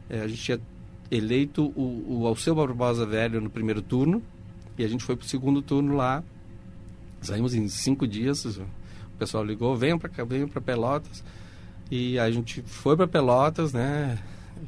[0.09, 0.61] é, a gente tinha
[1.09, 4.21] eleito o, o Alceu Barbosa Velho no primeiro turno
[4.77, 6.23] e a gente foi para o segundo turno lá
[7.21, 8.67] Saímos em cinco dias, o
[9.19, 11.23] pessoal ligou, venham para cá, para Pelotas.
[11.91, 14.19] E a gente foi para Pelotas, né?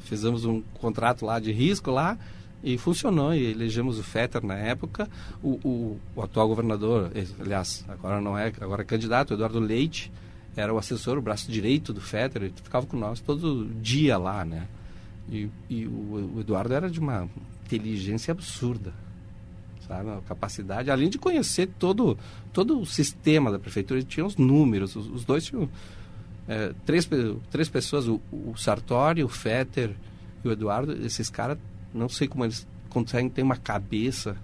[0.01, 2.17] Fizemos um contrato lá de risco lá
[2.63, 3.33] e funcionou.
[3.33, 5.09] E elegemos o Fetter na época.
[5.41, 10.11] O, o, o atual governador, aliás, agora não é, agora é candidato, Eduardo Leite,
[10.55, 12.43] era o assessor, o braço direito do Fetter.
[12.43, 14.67] Ele ficava com nós todo dia lá, né?
[15.29, 17.27] E, e o, o Eduardo era de uma
[17.65, 18.93] inteligência absurda
[19.87, 20.09] sabe?
[20.09, 22.17] A capacidade, além de conhecer todo,
[22.51, 25.69] todo o sistema da prefeitura, ele tinha os números, os, os dois tinham
[26.47, 27.09] é, três,
[27.49, 29.95] três pessoas, o, o Sartori, o Fetter
[30.43, 31.57] e o Eduardo, esses caras,
[31.93, 34.37] não sei como eles conseguem ter uma cabeça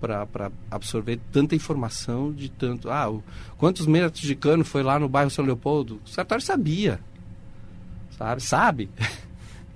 [0.00, 2.90] para absorver tanta informação de tanto.
[2.90, 3.22] Ah, o,
[3.56, 6.00] quantos metros de cano foi lá no bairro São Leopoldo?
[6.04, 6.98] O Sartori sabia.
[8.18, 8.40] Sabe?
[8.42, 8.90] Sabe.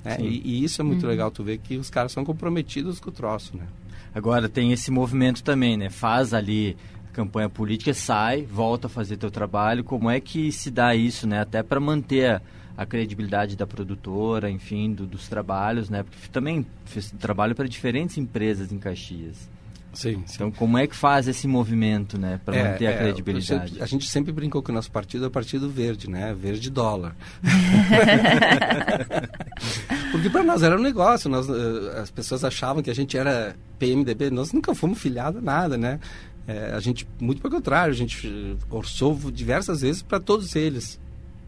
[0.08, 1.08] É, e, e, isso é muito uhum.
[1.08, 3.66] legal, tu ver que os caras são comprometidos com o troço, né?
[4.16, 5.90] Agora tem esse movimento também, né?
[5.90, 6.74] Faz ali
[7.12, 9.84] campanha política, sai, volta a fazer teu trabalho.
[9.84, 11.42] Como é que se dá isso, né?
[11.42, 12.42] Até para manter a,
[12.78, 16.02] a, credibilidade da produtora, enfim, do, dos trabalhos, né?
[16.02, 19.50] Porque também fez trabalho para diferentes empresas em Caxias.
[19.96, 22.98] Sim, sim, Então, como é que faz esse movimento, né, para é, manter a é,
[22.98, 23.82] credibilidade?
[23.82, 26.34] A gente sempre brincou que o nosso partido é o partido verde, né?
[26.38, 27.16] Verde dólar.
[30.12, 33.56] Porque para nós era um negócio, nós, eh, as pessoas achavam que a gente era
[33.78, 35.98] PMDB, nós nunca fomos filiados a nada, né?
[36.46, 41.00] É, a gente, muito pelo contrário, a gente orçou diversas vezes para todos eles,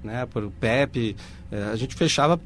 [0.03, 0.27] né?
[0.27, 1.15] Para o PEP,
[1.53, 2.41] é, a gente fechava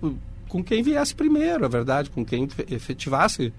[0.48, 3.52] com quem viesse primeiro, a verdade, com quem efetivasse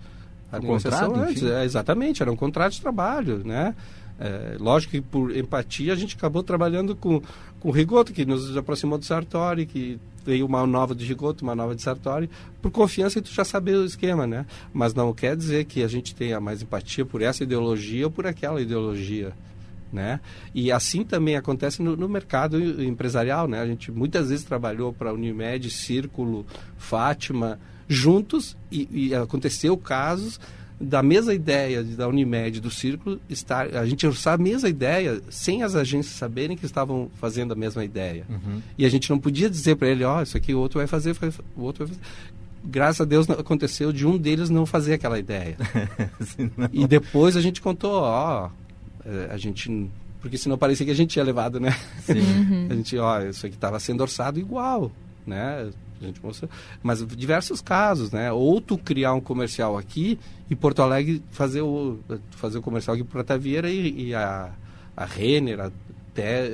[0.54, 1.44] a negociação contrato, antes.
[1.44, 3.76] É, exatamente, era um contrato de trabalho, né?
[4.20, 7.22] É, lógico que por empatia a gente acabou trabalhando com,
[7.60, 11.56] com o Rigoto, que nos aproximou do Sartori, que veio uma nova de Rigoto, uma
[11.56, 12.30] nova de Sartori,
[12.62, 14.46] por confiança e tu já saber o esquema, né?
[14.72, 18.28] Mas não quer dizer que a gente tenha mais empatia por essa ideologia ou por
[18.28, 19.34] aquela ideologia.
[19.92, 20.20] Né?
[20.56, 23.60] E assim também acontece no, no, mercado empresarial, né?
[23.60, 30.39] A gente muitas vezes trabalhou para Unimed, Círculo, Fátima, juntos e, e aconteceu casos
[30.80, 35.63] da mesma ideia da Unimed, do Círculo, estar, a gente usar a mesma ideia sem
[35.63, 38.26] as agências saberem que estavam fazendo a mesma ideia.
[38.30, 38.62] Uhum.
[38.78, 40.88] E a gente não podia dizer para ele, ó, oh, isso aqui o outro vai
[40.88, 41.15] fazer,
[41.56, 42.08] o outro vai fazer.
[42.65, 45.58] Graças a Deus aconteceu de um deles não fazer aquela ideia.
[46.72, 49.89] e depois a gente contou, ó, oh, a gente
[50.24, 51.76] porque senão parecia que a gente tinha levado, né?
[52.08, 52.67] Uhum.
[52.72, 54.89] a gente, ó, isso aqui estava sendo orçado igual,
[55.28, 55.69] né?
[56.04, 56.50] A gente mostrou.
[56.82, 58.32] Mas diversos casos, né?
[58.32, 62.00] Ou tu criar um comercial aqui e Porto Alegre fazer o,
[62.32, 64.52] fazer o comercial aqui para Tavieira e, e, a,
[64.96, 65.60] a Renner,
[66.13, 66.50] até,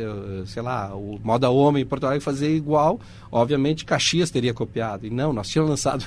[0.46, 3.00] sei lá, o Moda Homem em Porto Alegre fazer igual.
[3.32, 5.06] Obviamente Caxias teria copiado.
[5.06, 6.06] E não, nós tínhamos lançado.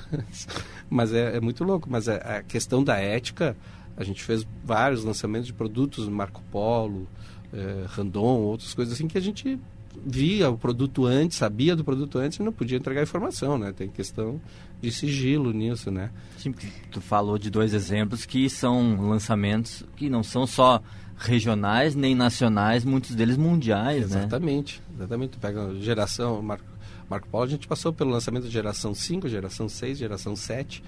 [0.88, 1.88] Mas é, é muito louco.
[1.90, 3.56] Mas é, a questão da ética,
[3.96, 7.06] a gente fez vários lançamentos de produtos, Marco Polo,
[7.52, 9.58] é, Randon, outras coisas assim que a gente
[10.04, 13.72] via o produto antes, sabia do produto antes e não podia entregar informação, né?
[13.72, 14.40] Tem questão
[14.80, 16.10] de sigilo nisso, né?
[16.38, 16.54] Sim,
[16.90, 20.82] tu falou de dois exemplos que são lançamentos que não são só
[21.16, 24.26] regionais nem nacionais, muitos deles mundiais, exatamente, né?
[24.26, 25.30] Exatamente, exatamente.
[25.30, 26.64] Tu pega geração, Marco,
[27.08, 30.82] Marco Polo, a gente passou pelo lançamento de geração 5, geração 6, geração 7,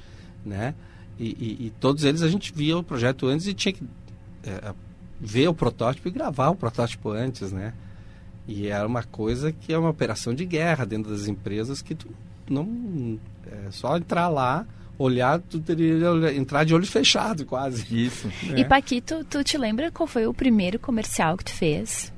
[0.45, 0.75] né?
[1.19, 3.85] E, e, e todos eles a gente via o projeto antes e tinha que
[4.43, 4.75] é,
[5.21, 7.73] ver o protótipo e gravar o protótipo antes, né?
[8.47, 12.09] E era uma coisa que é uma operação de guerra dentro das empresas que tu
[12.49, 13.19] não.
[13.47, 14.67] É só entrar lá,
[14.99, 17.85] olhar, tu teria entrar de olho fechado quase.
[17.91, 18.31] Isso.
[18.51, 18.61] É.
[18.61, 22.13] E Paquito, tu te lembra qual foi o primeiro comercial que tu fez?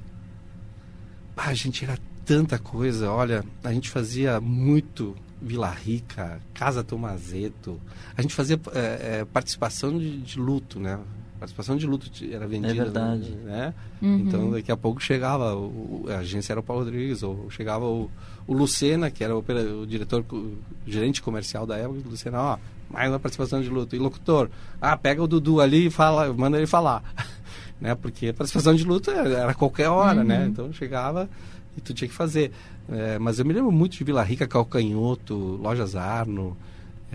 [1.36, 3.10] Ah, a gente era tanta coisa.
[3.10, 7.80] Olha, a gente fazia muito Vila Rica, Casa Tomazeto.
[8.16, 10.98] A gente fazia é, é, participação de, de, luto, né?
[11.46, 12.72] Participação de luto era vendida.
[12.72, 13.30] É verdade.
[13.44, 13.74] Né?
[14.02, 14.18] Uhum.
[14.18, 18.11] Então, daqui a pouco chegava, o, a agência era o Paulo Rodrigues, ou chegava o,
[18.46, 19.44] o Lucena, que era o,
[19.82, 22.59] o diretor, o gerente comercial da época, o Lucena, ó,
[22.90, 23.94] mais uma participação de luto.
[23.94, 27.02] E locutor, ah, pega o Dudu ali e fala, manda ele falar.
[27.80, 27.94] né?
[27.94, 30.38] Porque a participação de luto era, era qualquer hora, né?
[30.38, 30.42] uhum.
[30.42, 30.46] né?
[30.48, 31.28] Então chegava
[31.76, 32.50] e tu tinha que fazer.
[32.88, 36.56] É, mas eu me lembro muito de Vila Rica, Calcanhoto, Lojas Arno,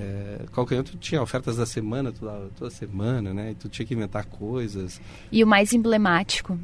[0.02, 3.52] é, qualquer tu tinha ofertas da semana, toda, toda semana, né?
[3.52, 5.00] E tu tinha que inventar coisas.
[5.32, 6.60] E o mais emblemático?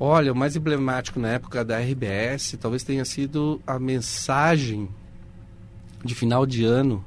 [0.00, 4.88] Olha, o mais emblemático na época da RBS talvez tenha sido a mensagem
[6.02, 7.04] de final de ano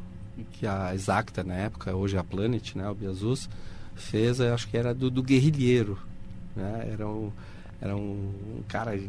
[0.51, 3.49] que a Exacta, na época, hoje a Planet, né, o Biazus,
[3.95, 5.97] fez, acho que era do, do guerrilheiro.
[6.55, 6.89] Né?
[6.93, 7.31] Era, um,
[7.81, 8.99] era um cara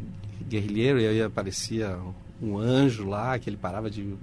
[0.47, 1.97] guerrilheiro e aí aparecia
[2.41, 4.15] um anjo lá, que ele parava de,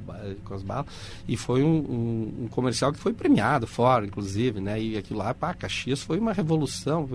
[0.45, 0.87] com as balas.
[1.29, 4.81] E foi um, um, um, comercial que foi premiado fora, inclusive, né?
[4.81, 7.09] E aquilo lá, pá, Caxias foi uma revolução.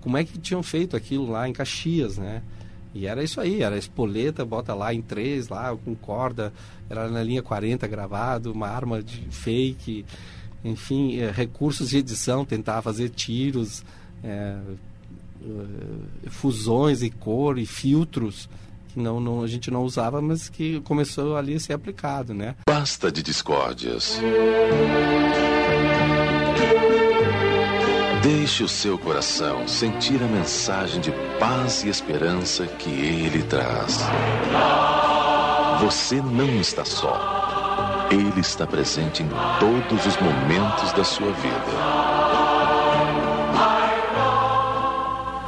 [0.00, 2.42] Como é que tinham feito aquilo lá em Caxias, né?
[2.94, 6.52] E era isso aí, era espoleta, bota lá em três, lá com corda,
[6.88, 10.06] era na linha 40 gravado, uma arma de fake,
[10.64, 13.84] enfim, é, recursos de edição, tentar fazer tiros,
[14.24, 14.56] é,
[16.28, 18.48] fusões e cor e filtros
[18.96, 22.56] que não, não, a gente não usava, mas que começou ali a ser aplicado, né?
[22.66, 24.18] Basta de discórdias.
[28.22, 34.00] Deixe o seu coração sentir a mensagem de paz e esperança que ele traz.
[35.82, 38.08] Você não está só.
[38.10, 39.28] Ele está presente em
[39.60, 42.06] todos os momentos da sua vida.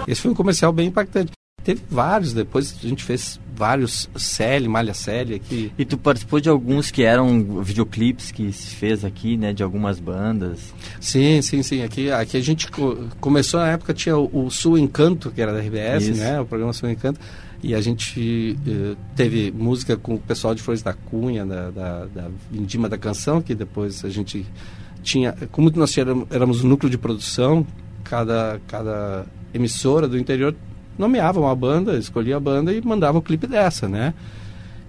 [0.07, 1.38] Esse foi um comercial bem impactante.
[1.69, 5.71] Teve vários, depois a gente fez vários Celi, Malha Celi aqui.
[5.77, 9.53] E tu participou de alguns que eram videoclipes que se fez aqui, né?
[9.53, 10.73] De algumas bandas.
[10.99, 11.83] Sim, sim, sim.
[11.83, 15.53] Aqui, aqui a gente co começou na época, tinha o, o Sul Encanto, que era
[15.53, 16.21] da RBS, Isso.
[16.23, 16.41] né?
[16.41, 17.21] O programa Sul Encanto.
[17.63, 22.07] E a gente uh, teve música com o pessoal de Flores da Cunha, da, da,
[22.07, 24.47] da Vindima da Canção, que depois a gente
[25.03, 25.35] tinha...
[25.53, 25.95] Como nós
[26.31, 27.67] éramos um núcleo de produção,
[28.05, 30.55] cada, cada emissora do interior
[30.99, 34.13] nomeava uma banda, escolhia a banda e mandava o clipe dessa, né?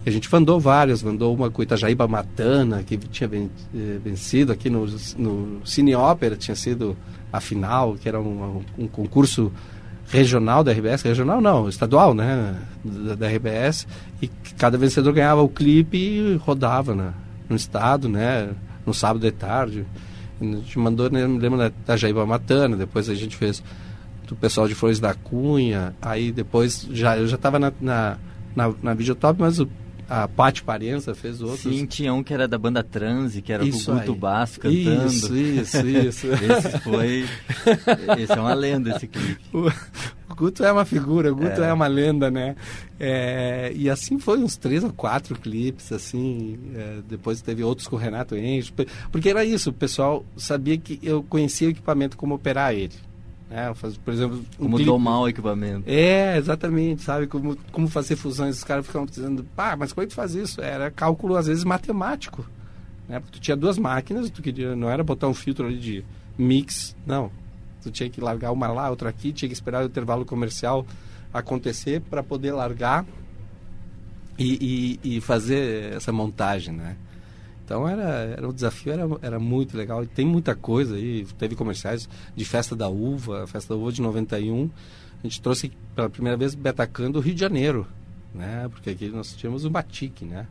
[0.05, 4.69] E a gente mandou várias, mandou uma com Itajaíba Matana, que tinha eh, vencido aqui
[4.69, 4.85] no,
[5.17, 6.95] no Cine Ópera, tinha sido
[7.31, 9.51] a final, que era um, um concurso
[10.09, 13.87] regional da RBS, regional não, estadual, né, da, da RBS,
[14.21, 17.13] e cada vencedor ganhava o clipe e rodava né,
[17.47, 18.49] no estado, né,
[18.85, 19.85] no sábado de tarde.
[20.41, 23.61] A gente mandou, né, lembra da Jaíba Matana, depois a gente fez
[24.29, 28.17] do pessoal de Flores da Cunha, aí depois já eu já estava na, na,
[28.55, 29.67] na, na Videotop, mas o,
[30.07, 31.61] a Paty Parenza fez outros.
[31.61, 35.07] Sim, tinha um que era da banda Transe, que era isso o Guto Basso cantando.
[35.07, 36.27] Isso, isso, isso.
[36.29, 37.25] esse foi...
[38.19, 39.39] Esse é uma lenda, esse clipe.
[39.51, 39.67] O,
[40.31, 42.55] o Guto é uma figura, o Guto é, é uma lenda, né?
[42.99, 46.59] É, e assim foi uns três ou quatro clipes, assim.
[46.75, 48.71] É, depois teve outros com o Renato Enche.
[49.11, 53.08] Porque era isso, o pessoal sabia que eu conhecia o equipamento como operar ele.
[53.51, 54.89] É, faz, por exemplo, um como clipe.
[54.89, 55.83] domar o equipamento.
[55.87, 57.25] É, exatamente, sabe?
[57.25, 58.57] Como, como fazer fusões.
[58.57, 60.61] Os caras ficam dizendo, pá, mas como é que tu faz isso?
[60.61, 62.45] Era cálculo, às vezes, matemático.
[63.07, 63.19] Né?
[63.19, 66.05] Porque tu tinha duas máquinas, tu queria, não era botar um filtro ali de
[66.37, 67.31] mix, não.
[67.81, 70.85] Tu tinha que largar uma lá, outra aqui, tinha que esperar o intervalo comercial
[71.33, 73.05] acontecer para poder largar
[74.37, 76.95] e, e, e fazer essa montagem, né?
[77.69, 80.03] Então era, era um desafio, era, era muito legal.
[80.03, 81.23] E tem muita coisa aí.
[81.37, 84.71] Teve comerciais de Festa da Uva, Festa da Uva de 91.
[85.19, 87.85] A gente trouxe pela primeira vez Betacan do Rio de Janeiro,
[88.33, 88.67] né?
[88.71, 90.47] Porque aqui nós tínhamos o batique, né?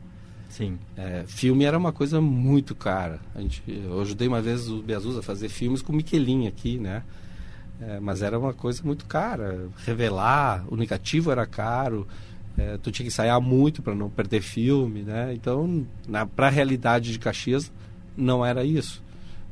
[0.47, 0.79] Sim.
[0.95, 3.19] É, filme era uma coisa muito cara.
[3.35, 7.03] A gente, eu ajudei uma vez o Beazus a fazer filmes com Michelin aqui, né?
[7.81, 9.67] É, mas era uma coisa muito cara.
[9.85, 12.07] Revelar, o negativo era caro.
[12.59, 15.33] É, tu tinha que ensaiar muito para não perder filme, né?
[15.33, 15.87] Então,
[16.35, 17.71] para a realidade de Caxias,
[18.17, 19.01] não era isso.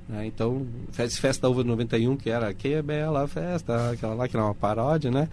[0.09, 0.25] Né?
[0.25, 4.45] Então, Festa da Uva 91, que era Que é Bela Festa, aquela lá que era
[4.45, 5.29] uma paródia, né?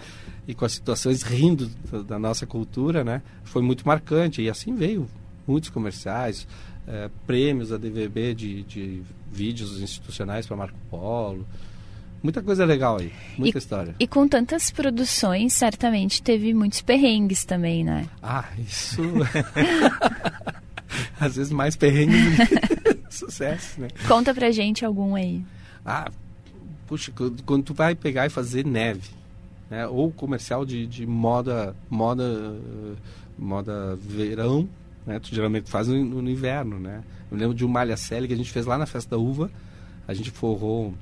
[0.46, 3.22] E com as situações rindo da, da nossa cultura, né?
[3.44, 4.42] Foi muito marcante.
[4.42, 5.08] E assim veio
[5.46, 6.46] muitos comerciais,
[6.86, 11.44] é, prêmios da DVB de, de vídeos institucionais para Marco Polo
[12.24, 13.94] muita coisa legal aí, muita e, história.
[14.00, 18.08] E com tantas produções, certamente teve muitos perrengues também, né?
[18.22, 19.02] Ah, isso.
[21.20, 22.16] Às vezes mais perrengues
[23.10, 23.88] sucesso, né?
[24.08, 25.44] Conta pra gente algum aí.
[25.84, 26.10] Ah,
[26.86, 27.12] puxa,
[27.44, 29.10] quando tu vai pegar e fazer neve,
[29.68, 29.86] né?
[29.86, 32.56] Ou comercial de, de moda, moda,
[33.38, 34.66] moda verão,
[35.06, 35.18] né?
[35.18, 37.02] Tu geralmente faz no, no inverno, né?
[37.30, 39.50] Eu lembro de um malha que a gente fez lá na Festa da Uva.
[40.06, 40.94] A gente forrou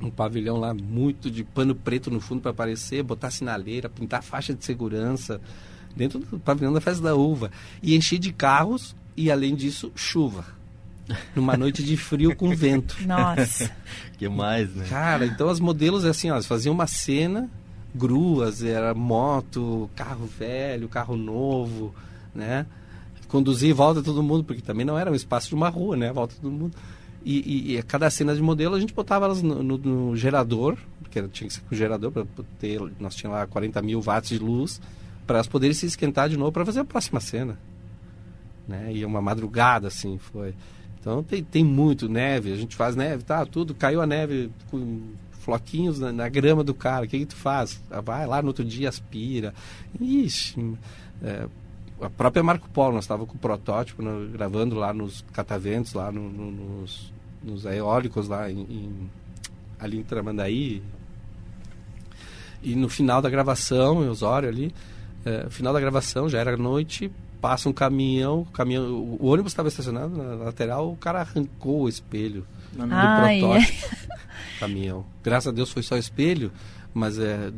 [0.00, 4.54] um pavilhão lá muito de pano preto no fundo para aparecer, botar sinaleira, pintar faixa
[4.54, 5.40] de segurança
[5.94, 7.50] dentro do pavilhão da festa da uva
[7.82, 10.60] e encher de carros e além disso chuva
[11.34, 12.96] numa noite de frio com vento.
[13.06, 13.70] Nossa.
[14.16, 14.86] que mais, né?
[14.88, 17.50] Cara, então as modelos assim, ó, elas faziam uma cena,
[17.94, 21.94] gruas, era moto, carro velho, carro novo,
[22.34, 22.66] né?
[23.28, 26.12] Conduzir e volta todo mundo, porque também não era um espaço de uma rua, né?
[26.12, 26.76] Volta todo mundo.
[27.24, 30.76] E, e, e, cada cena de modelo a gente botava elas no, no, no gerador,
[31.02, 32.24] porque tinha que ser com gerador para
[32.58, 34.80] ter, nós tínhamos lá 40 mil watts de luz,
[35.26, 37.58] para elas poderem se esquentar de novo para fazer a próxima cena.
[38.66, 38.92] Né?
[38.94, 40.54] E uma madrugada assim foi.
[40.98, 45.00] Então tem, tem muito neve, a gente faz neve, tá, tudo, caiu a neve com
[45.40, 47.82] floquinhos na, na grama do cara, o que, que tu faz?
[47.90, 49.54] Ah, vai lá no outro dia, aspira.
[50.00, 50.74] Ixi,
[51.22, 51.46] é,
[52.00, 56.10] a própria Marco Polo, nós estávamos com o protótipo no, gravando lá nos cataventos, lá
[56.10, 59.10] no, no, nos, nos eólicos lá em, em,
[59.78, 60.82] ali em Tramandaí.
[62.62, 64.74] E no final da gravação, em Osório ali,
[65.24, 67.10] é, no final da gravação, já era noite,
[67.40, 72.46] passa um caminhão, caminhão o, ônibus estava estacionado na lateral, o cara arrancou o espelho
[72.72, 73.96] do protótipo.
[74.58, 75.04] caminhão.
[75.22, 76.52] Graças a Deus foi só espelho,
[76.92, 77.50] mas é,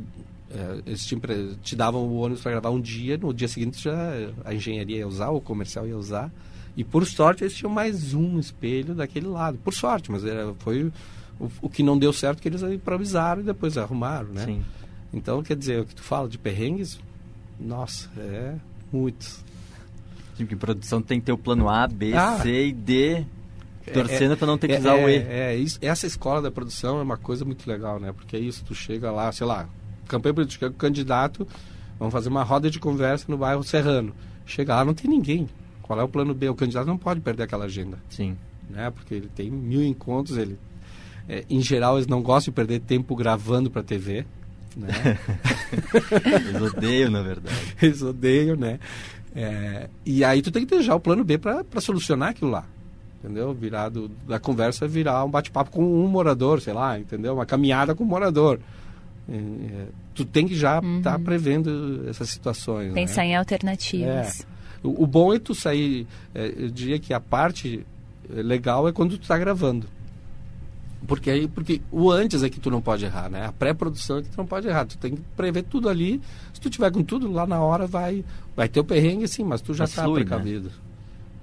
[0.55, 1.19] é, eles te,
[1.63, 4.13] te, davam o ônibus para gravar um dia, no dia seguinte já
[4.45, 6.31] a engenharia ia usar, o comercial ia usar.
[6.77, 9.59] E por sorte eles tinham mais um espelho daquele lado.
[9.59, 10.93] Por sorte, mas era, foi
[11.41, 14.45] o, o que não deu certo que eles improvisaram e depois arrumaram, né?
[14.45, 14.63] Sim.
[15.13, 16.99] Então, quer dizer, o que tu fala de perrengues,
[17.59, 18.55] nossa, é
[18.93, 19.43] muitos.
[20.37, 22.39] Sim, porque produção tem que ter o plano A, B, Ah.
[22.41, 23.25] C e D,
[23.93, 25.17] torcendo é, para não ter que é, usar o E.
[25.17, 28.13] É, é, isso, essa escola da produção é uma coisa muito legal, né?
[28.13, 29.69] Porque é isso, tu chega lá, sei lá,
[30.09, 31.47] campanha política, com o candidato,
[31.99, 34.15] vamos fazer uma roda de conversa no bairro Serrano.
[34.47, 35.49] Chega lá, não tem ninguém.
[35.83, 36.49] Qual é o plano B?
[36.49, 38.37] O candidato não pode perder aquela agenda, Sim.
[38.71, 38.91] né?
[38.91, 40.59] Porque ele tem mil encontros, ele...
[41.29, 44.25] é, em geral, eles não gostam de perder tempo gravando para TV,
[44.77, 44.89] né?
[46.49, 47.57] Eles odeiam, na verdade.
[47.81, 48.79] Eles odeiam, né?
[49.35, 52.65] É, e aí tu tem que ter já o plano B para solucionar aquilo lá.
[53.23, 53.53] Entendeu?
[53.55, 57.35] Virar do- da conversa virar um bate-papo com um morador, sei lá, entendeu?
[57.35, 58.59] Uma caminhada com um morador.
[59.29, 62.93] É, é, tu tem que já estar prevendo essas situações.
[62.93, 63.29] Pensar né?
[63.29, 64.47] em alternativas.
[64.83, 66.07] O, o bom é tu sair.
[66.35, 67.87] é, eu diria que a parte
[68.35, 69.87] é, legal é quando tu está gravando.
[71.07, 73.47] Porque aí, porque o antes é que tu não pode errar, né?
[73.47, 74.87] A pré-produção é que tu não pode errar.
[74.87, 76.21] Tu tem que prever tudo ali.
[76.53, 79.61] Se tu tiver com tudo, lá na hora vai, vai ter o perrengue, sim, mas
[79.61, 80.15] tu já está né?
[80.15, 80.71] precavido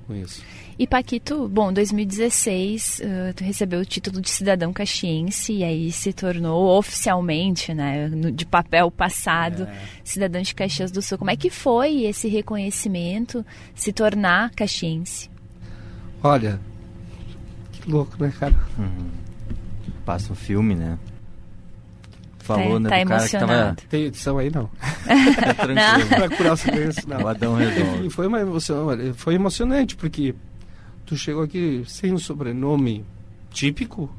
[0.08, 0.42] com isso.
[0.82, 6.14] E Paquito, bom, 2016, eh, tu recebeu o título de cidadão caxiense e aí se
[6.14, 9.76] tornou oficialmente, né, no- de papel passado, É.
[10.06, 11.18] cidadão de Caxias do Sul.
[11.18, 15.30] Como é que foi esse reconhecimento, se tornar caxiense?
[16.24, 16.58] Olha,
[17.74, 18.56] que louco, né, cara?
[20.06, 20.98] Passa um filme, né?
[22.40, 23.82] Falou, tá, né, tá do cara que tava emocionado.
[23.90, 24.70] Tem edição aí, não.
[25.36, 26.08] tá tranquilo.
[26.16, 27.22] Pra curar o silêncio, não.
[27.24, 27.98] O Adão resolve.
[28.00, 30.34] Enfim, foi uma emoção, olha, foi emocionante, porque
[31.10, 33.04] tu chegou aqui sem um sobrenome
[33.52, 34.10] típico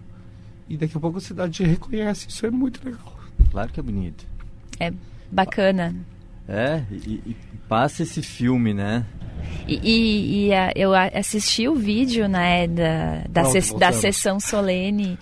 [0.69, 2.29] e daqui a pouco a cidade te reconhece.
[2.29, 3.17] Isso é muito legal.
[3.51, 4.27] Claro que é bonito.
[4.79, 4.93] É
[5.31, 5.95] bacana.
[6.49, 7.37] É, e, e
[7.69, 9.07] passa esse filme, né?
[9.69, 13.93] E, e- e, ah, eu a- assisti o vídeo, né, da, da, Pronto, ses- da
[13.93, 15.17] sessão solene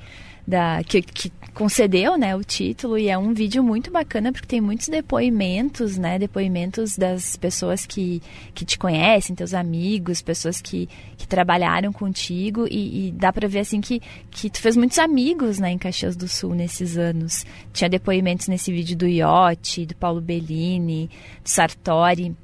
[0.46, 4.61] da, que, que concedeu, né, o título e é um vídeo muito bacana porque tem
[4.61, 8.22] muitos depoimentos, né, depoimentos das pessoas que,
[8.54, 13.59] que te conhecem, teus amigos, pessoas que, que trabalharam contigo e, e dá pra ver
[13.59, 14.00] assim que,
[14.30, 17.44] que tu fez muitos amigos, né, em Caxias do Sul nesses anos.
[17.72, 21.11] Tinha depoimentos nesse vídeo do Iotti, do Paulo Bellini,
[21.42, 22.36] do Sartori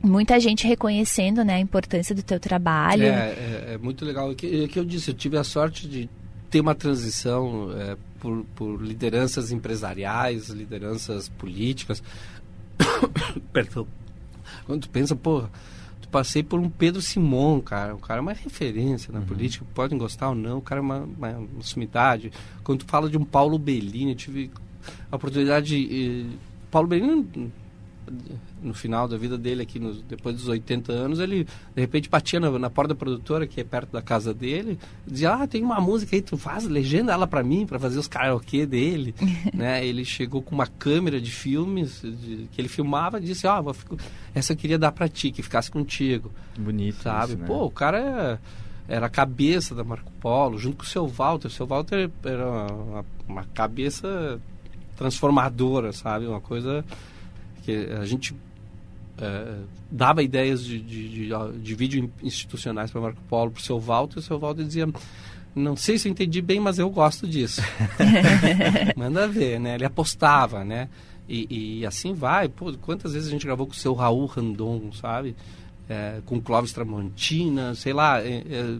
[0.00, 3.04] muita gente reconhecendo né, a importância do teu trabalho.
[3.04, 4.30] É, é, é muito legal.
[4.30, 6.08] É que, que eu disse, eu tive a sorte de
[6.50, 12.02] ter uma transição é, por, por lideranças empresariais, lideranças políticas.
[13.52, 13.86] Perdão.
[14.66, 15.44] Quando tu pensa, pô,
[16.00, 17.94] tu passei por um Pedro Simon, cara.
[17.94, 20.98] O cara é uma referência na política, podem gostar ou não, o cara é uma,
[21.00, 22.32] uma, uma sumidade.
[22.64, 24.50] Quando tu fala de um Paulo Bellini, eu tive
[25.10, 26.30] a oportunidade de...
[26.32, 26.36] eh,
[26.70, 27.52] Paulo Bellini
[28.62, 32.40] no final da vida dele aqui, nos, depois dos 80 anos, ele de repente batia
[32.40, 35.62] na, na porta da produtora, que é perto da casa dele, e dizia, ah, tem
[35.62, 39.14] uma música aí, tu faz, legenda ela pra mim, pra fazer os karaokê dele,
[39.54, 39.86] né?
[39.86, 43.74] Ele chegou com uma câmera de filmes, de- que ele filmava, e disse, ó, vou
[43.74, 43.96] fico-
[44.34, 47.32] essa eu queria dar pra ti, que ficasse contigo, Bonito, sabe?
[47.32, 47.46] isso, né?
[47.46, 48.38] Pô, o cara é-
[48.96, 52.46] era a cabeça da Marco Polo, junto com o seu Walter, o seu Walter era
[52.48, 54.40] uma, uma cabeça
[54.96, 56.26] transformadora, sabe?
[56.26, 56.84] Uma coisa
[57.68, 58.34] que a gente
[59.18, 59.58] eh,
[59.90, 64.16] dava ideias de, de, de, de vídeo institucionais para Marco Polo para o seu Walter,
[64.16, 64.88] e o seu Walter dizia
[65.54, 67.60] não sei se eu entendi bem, mas eu gosto disso.
[68.96, 69.74] Manda ver, né?
[69.74, 70.88] Ele apostava, né?
[71.28, 72.48] E, e assim vai.
[72.48, 75.36] Pô, quantas vezes a gente gravou com o seu Raul Randon, sabe?
[75.88, 78.78] É, com Clóvis Tramontina, sei lá, é, é,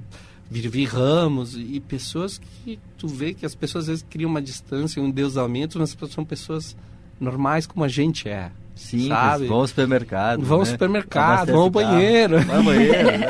[0.51, 5.03] Virvi Ramos e pessoas que tu vê que as pessoas às vezes criam uma distância,
[5.03, 6.77] um endeusamento, mas são pessoas
[7.19, 8.53] normais como a gente é.
[8.79, 9.47] Sim, sabe?
[9.49, 10.43] vão ao supermercado.
[10.43, 10.71] Vão ao né?
[10.71, 12.41] supermercado, vão ao banheiro.
[12.41, 13.09] Vai ao banheiro.
[13.19, 13.29] né?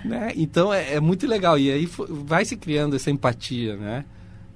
[0.02, 0.32] né?
[0.34, 4.04] Então é, é muito legal e aí vai se criando essa empatia, né?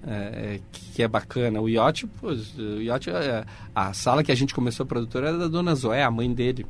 [0.06, 0.14] É,
[0.56, 1.60] é, que, é bacana.
[1.60, 5.38] O Yacht, pô, o Yacht, é, a sala que a gente começou a produtora era
[5.38, 6.66] da Dona Zoé, a mãe dele,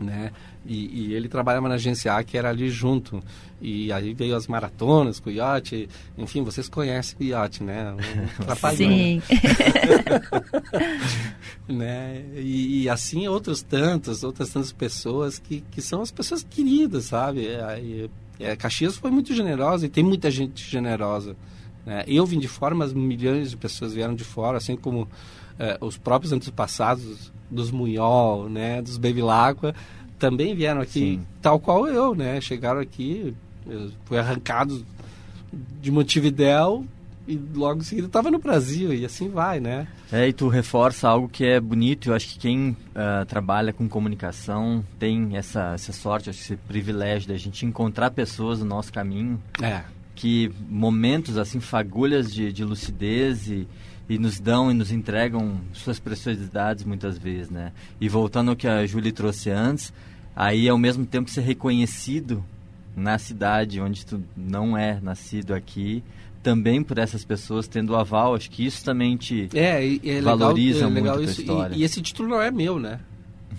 [0.00, 0.32] né?
[0.68, 3.22] E, e ele trabalhava na agência A, que era ali junto.
[3.60, 5.88] E aí veio as maratonas com o Yacht.
[6.18, 7.90] Enfim, vocês conhecem o Yacht, né?
[7.92, 7.96] Um
[8.76, 9.22] Sim.
[11.66, 12.22] né?
[12.36, 17.46] E, e assim outros tantos, outras tantas pessoas que, que são as pessoas queridas, sabe?
[17.46, 18.08] É,
[18.38, 21.34] é, Caxias foi muito generosa e tem muita gente generosa.
[21.86, 22.04] Né?
[22.06, 25.08] Eu vim de fora, mas milhões de pessoas vieram de fora, assim como
[25.58, 28.82] é, os próprios antepassados dos Munhol, né?
[28.82, 29.74] Dos Bevilacqua,
[30.18, 31.26] também vieram aqui, Sim.
[31.40, 32.40] tal qual eu, né?
[32.40, 33.34] Chegaram aqui,
[34.04, 34.84] fui arrancado
[35.80, 36.84] de Montevidéu
[37.26, 39.86] e logo em seguida estava no Brasil e assim vai, né?
[40.10, 42.08] É, e tu reforça algo que é bonito.
[42.08, 47.36] Eu acho que quem ah, trabalha com comunicação tem essa, essa sorte, esse privilégio da
[47.36, 49.82] gente encontrar pessoas no nosso caminho É.
[50.14, 53.68] que momentos, assim, fagulhas de, de lucidez e,
[54.08, 57.72] e nos dão e nos entregam suas preciosidades muitas vezes, né?
[58.00, 59.92] E voltando ao que a Julie trouxe antes,
[60.34, 62.42] aí ao mesmo tempo ser reconhecido
[62.96, 66.02] na cidade onde tu não é nascido aqui,
[66.42, 70.90] também por essas pessoas tendo aval, acho que isso também te é, é valoriza legal,
[70.90, 71.40] é legal muito isso.
[71.40, 71.74] a história.
[71.74, 73.00] E, e, esse título não é meu, né?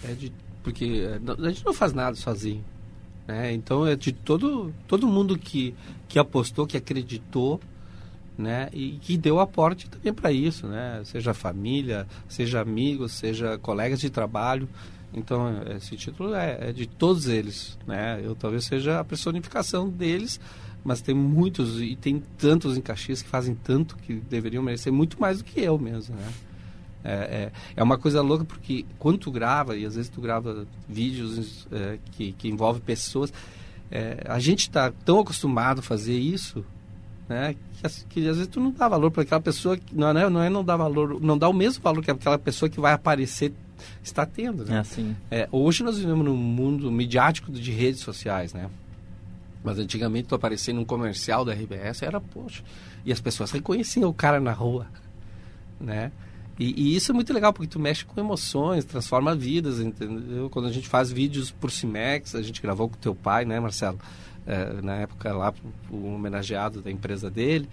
[0.03, 0.31] É de,
[0.63, 1.07] porque
[1.43, 2.63] a gente não faz nada sozinho.
[3.27, 3.53] Né?
[3.53, 5.75] Então é de todo, todo mundo que,
[6.07, 7.59] que apostou, que acreditou,
[8.39, 8.69] né?
[8.71, 11.01] E que deu aporte também para isso, né?
[11.03, 14.67] Seja família, seja amigos, seja colegas de trabalho.
[15.13, 18.21] Então esse título é, é de todos eles, né?
[18.23, 20.39] Eu talvez seja a personificação deles,
[20.83, 25.19] mas tem muitos e tem tantos em Caxias que fazem tanto que deveriam merecer muito
[25.19, 26.33] mais do que eu mesmo, né?
[27.03, 30.65] É, é, é, uma coisa louca porque quando tu grava, e às vezes tu grava
[30.87, 33.33] vídeos é, que, que envolvem pessoas,
[33.91, 36.63] é, a gente está tão acostumado a fazer isso,
[37.29, 37.55] né?
[37.81, 40.43] Que, que, às vezes tu não dá valor para aquela pessoa, que, não, é, não
[40.43, 43.53] é não dá valor, não dá o mesmo valor que aquela pessoa que vai aparecer
[44.03, 44.77] está tendo, né?
[44.77, 45.15] É assim.
[45.29, 48.69] É, hoje nós vivemos num mundo midiático de redes sociais, né?
[49.63, 52.63] Mas antigamente tu aparecer num comercial da RBS era, poxa,
[53.05, 54.87] e as pessoas reconheciam o cara na rua,
[55.79, 56.11] né?
[56.57, 60.49] E, e, isso é muito legal, porque tu mexe com emoções, transforma vidas, entendeu?
[60.49, 63.97] Quando a gente faz vídeos por Cimex, a gente gravou com teu pai, né, Marcelo?
[64.49, 65.53] É, na época lá,
[65.91, 67.69] o homenageado da empresa dele.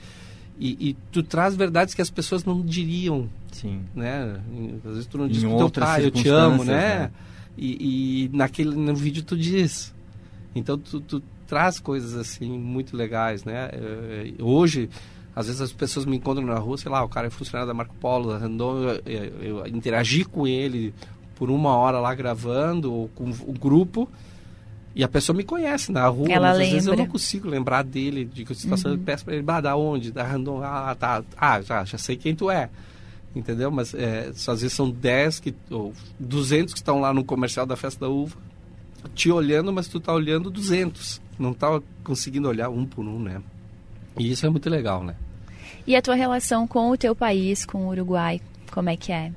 [0.59, 3.29] E, e, tu traz verdades que as pessoas não diriam.
[3.51, 3.81] Sim.
[3.95, 4.41] Né?
[4.85, 6.75] Às vezes tu não diz pro teu pai, eu te amo, né?
[6.75, 7.11] né?
[7.57, 9.95] E, e, naquele, no vídeo tu diz.
[10.55, 13.71] Então tu, tu traz coisas assim muito legais, né?
[13.73, 14.91] É, hoje
[15.35, 17.75] às vezes as pessoas me encontram na rua, sei lá, o cara é funcionário da
[17.75, 20.95] Marco Polo, da Randon, eu, eu, eu, interagi com ele
[21.35, 24.09] por uma hora lá gravando, ou com o grupo,
[24.97, 26.65] e a pessoa me conhece na rua, Ela mas lembra.
[26.65, 28.97] às vezes eu não consigo lembrar dele, de que situação, uhum.
[28.97, 30.11] eu peço para ele, bah, da onde?
[30.11, 32.71] Da Randon, ah, tá, ah, já, já sei quem tu é.
[33.35, 33.71] Entendeu?
[33.71, 37.77] Mas é, às vezes são 10 que, ou 200 que estão lá no comercial da
[37.77, 38.39] Festa da Uva,
[39.15, 41.21] te olhando, mas tu tá olhando 200.
[41.39, 43.43] Não tá conseguindo olhar um por um, né?
[44.19, 45.15] E isso é muito legal, né?
[45.87, 48.41] E a tua relação com o teu país, com o Uruguai,
[48.73, 49.31] como é que é?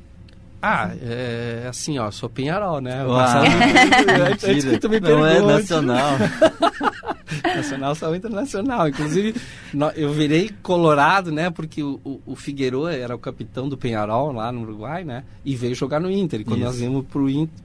[0.62, 3.06] Ah, é assim, ó, sou Penharol, né?
[3.06, 3.26] Uau.
[4.32, 6.18] Antes que tu me Não é nacional.
[7.56, 8.88] nacional saiu internacional.
[8.88, 9.36] Inclusive,
[9.96, 11.50] eu virei colorado, né?
[11.50, 12.36] Porque o, o,
[12.92, 15.24] era o capitão do Penharol lá no Uruguai, né?
[15.46, 16.42] E veio jogar no Inter.
[16.42, 16.66] E quando Isso.
[16.66, 17.06] nós viemos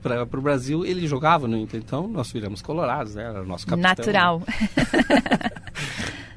[0.01, 1.81] para o Brasil, ele jogava no Inter.
[1.83, 3.23] Então, nós viramos colorados, né?
[3.23, 3.89] Era o nosso capitão.
[3.89, 4.41] Natural.
[4.47, 5.55] Né?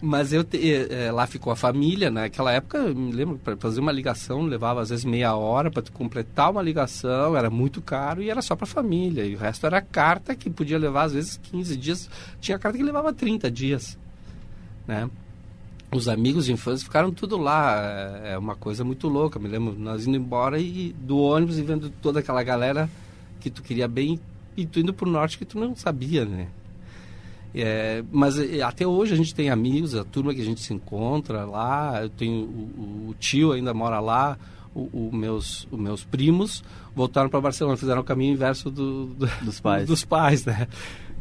[0.00, 2.22] Mas eu te, é, lá ficou a família, né?
[2.22, 5.82] naquela época, eu me lembro, para fazer uma ligação levava às vezes meia hora para
[5.92, 9.24] completar uma ligação, era muito caro e era só para família.
[9.24, 12.84] E o resto era carta que podia levar às vezes 15 dias, tinha carta que
[12.84, 13.98] levava 30 dias,
[14.86, 15.10] né?
[15.90, 17.80] Os amigos de infância ficaram tudo lá,
[18.22, 19.38] é uma coisa muito louca.
[19.38, 22.90] Me lembro nós indo embora e do ônibus e vendo toda aquela galera
[23.40, 24.20] que tu queria bem
[24.54, 26.48] e tu indo pro norte que tu não sabia, né?
[27.54, 31.44] É, mas até hoje a gente tem amigos, a turma que a gente se encontra
[31.44, 32.02] lá.
[32.02, 34.38] Eu tenho o, o tio ainda mora lá,
[34.74, 36.62] o, o meus, os meus primos
[36.94, 39.86] voltaram para Barcelona, fizeram o caminho inverso do, do, Dos pais.
[39.86, 40.68] dos pais, né?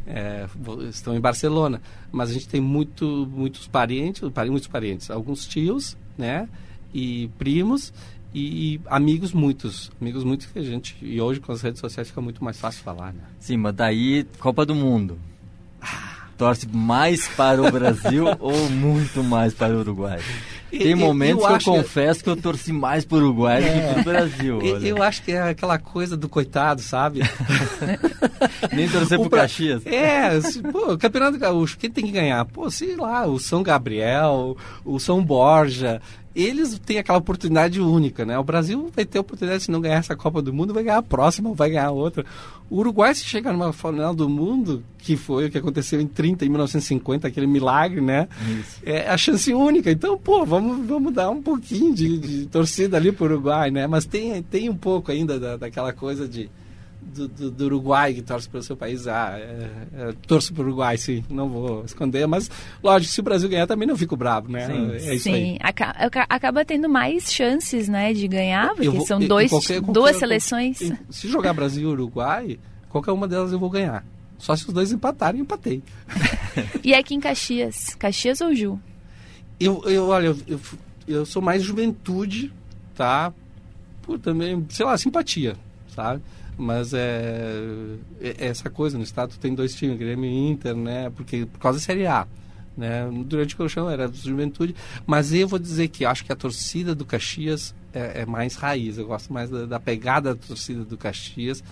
[0.06, 0.46] É,
[0.88, 6.48] estão em Barcelona, mas a gente tem muito, muitos parentes, muitos parentes, alguns tios, né?
[6.94, 7.92] E primos
[8.34, 12.20] e amigos muitos, amigos muitos que a gente e hoje com as redes sociais fica
[12.20, 13.22] muito mais fácil falar, né?
[13.38, 15.18] Sim, mas daí Copa do Mundo.
[16.38, 20.20] Torce mais para o Brasil ou muito mais para o Uruguai?
[20.70, 23.60] Tem momentos eu que eu acho que- confesso que eu torci mais para o Uruguai
[23.62, 24.62] do que para o Brasil.
[24.62, 24.86] E- olha.
[24.86, 27.20] Eu acho que é aquela coisa do coitado, sabe?
[28.72, 29.84] Nem torcer O pro Bra- Caxias.
[29.86, 32.44] É, se- pô, o Campeonato Gaúcho, quem tem que ganhar?
[32.44, 36.00] Pô, sei lá, o São Gabriel, o São Borja.
[36.40, 38.38] Eles têm aquela oportunidade única, né?
[38.38, 40.98] O Brasil vai ter a oportunidade, se não ganhar essa Copa do Mundo, vai ganhar
[40.98, 42.24] a próxima, ou vai ganhar outra.
[42.70, 46.44] O Uruguai, se chegar numa final do mundo, que foi o que aconteceu em 30,
[46.44, 48.28] em 1950, aquele milagre, né?
[48.60, 48.80] Isso.
[48.84, 49.90] é a chance única.
[49.90, 53.88] Então, pô, vamos, vamos dar um pouquinho de, de torcida ali pro Uruguai, né?
[53.88, 56.48] Mas tem, tem um pouco ainda da, daquela coisa de
[57.00, 59.06] do, do, do Uruguai que torce pelo seu país.
[59.06, 61.24] Ah, é, é, torço pro Uruguai, sim.
[61.30, 62.50] Não vou esconder, mas
[62.82, 64.66] lógico, se o Brasil ganhar também não fico bravo, né?
[64.66, 64.90] Sim.
[65.10, 65.18] É.
[65.18, 69.80] Sim, aca- aca- acaba tendo mais chances, né, de ganhar, porque vou- são dois, qualquer-
[69.80, 70.78] qualquer- duas seleções.
[71.10, 74.04] Se jogar Brasil e Uruguai, qualquer uma delas eu vou ganhar.
[74.38, 75.82] Só se os dois empatarem, empatei.
[76.82, 78.78] E aqui em Caxias, Caxias ou Ju?
[79.60, 80.60] Eu, eu olha, eu, eu,
[81.06, 82.52] eu sou mais juventude,
[82.94, 83.32] tá?
[84.02, 85.54] Por também, sei lá, simpatia,
[85.94, 86.20] sabe?
[86.58, 87.52] Mas é,
[88.20, 91.08] é- é essa coisa, no estado tem dois times, Grêmio e Inter, né?
[91.10, 92.26] Porque, por causa da Série A.
[92.76, 93.08] Né?
[93.24, 94.72] Durante o colchão era juventude,
[95.04, 98.98] mas eu vou dizer que acho que a torcida do Caxias é, é mais raiz.
[98.98, 101.62] Eu gosto mais da, da, pegada da torcida do Caxias,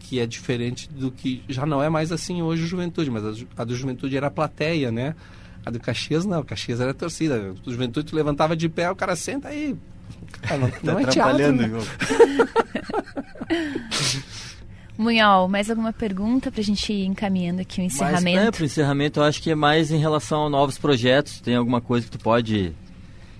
[0.00, 3.64] que é diferente do que já não é mais assim hoje Juventude, mas a, a
[3.64, 5.14] do Juventude era a plateia, né?
[5.64, 7.54] A do Caxias não, o Caxias era a torcida.
[7.64, 9.76] O Juventude tu levantava de pé, o cara senta aí.
[10.82, 11.52] Não, não tá é teatro.
[11.52, 11.68] Né?
[14.98, 18.36] Munhol, mais alguma pergunta para a gente ir encaminhando aqui o encerramento?
[18.36, 21.40] Mas, é, para o encerramento, eu acho que é mais em relação a novos projetos.
[21.40, 22.72] Tem alguma coisa que tu pode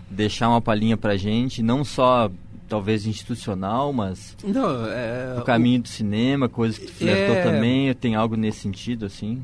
[0.09, 1.61] deixar uma palhinha para a gente?
[1.61, 2.31] Não só,
[2.69, 5.83] talvez, institucional, mas não, é, o caminho o...
[5.83, 7.43] do cinema, coisas que tu flertou é...
[7.43, 7.93] também.
[7.93, 9.43] Tem algo nesse sentido, assim?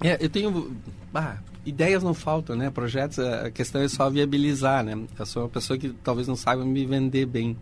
[0.00, 0.76] É, eu tenho...
[1.12, 2.70] Ah, ideias não faltam, né?
[2.70, 4.98] Projetos, a questão é só viabilizar, né?
[5.18, 7.56] Eu sou uma pessoa que talvez não saiba me vender bem.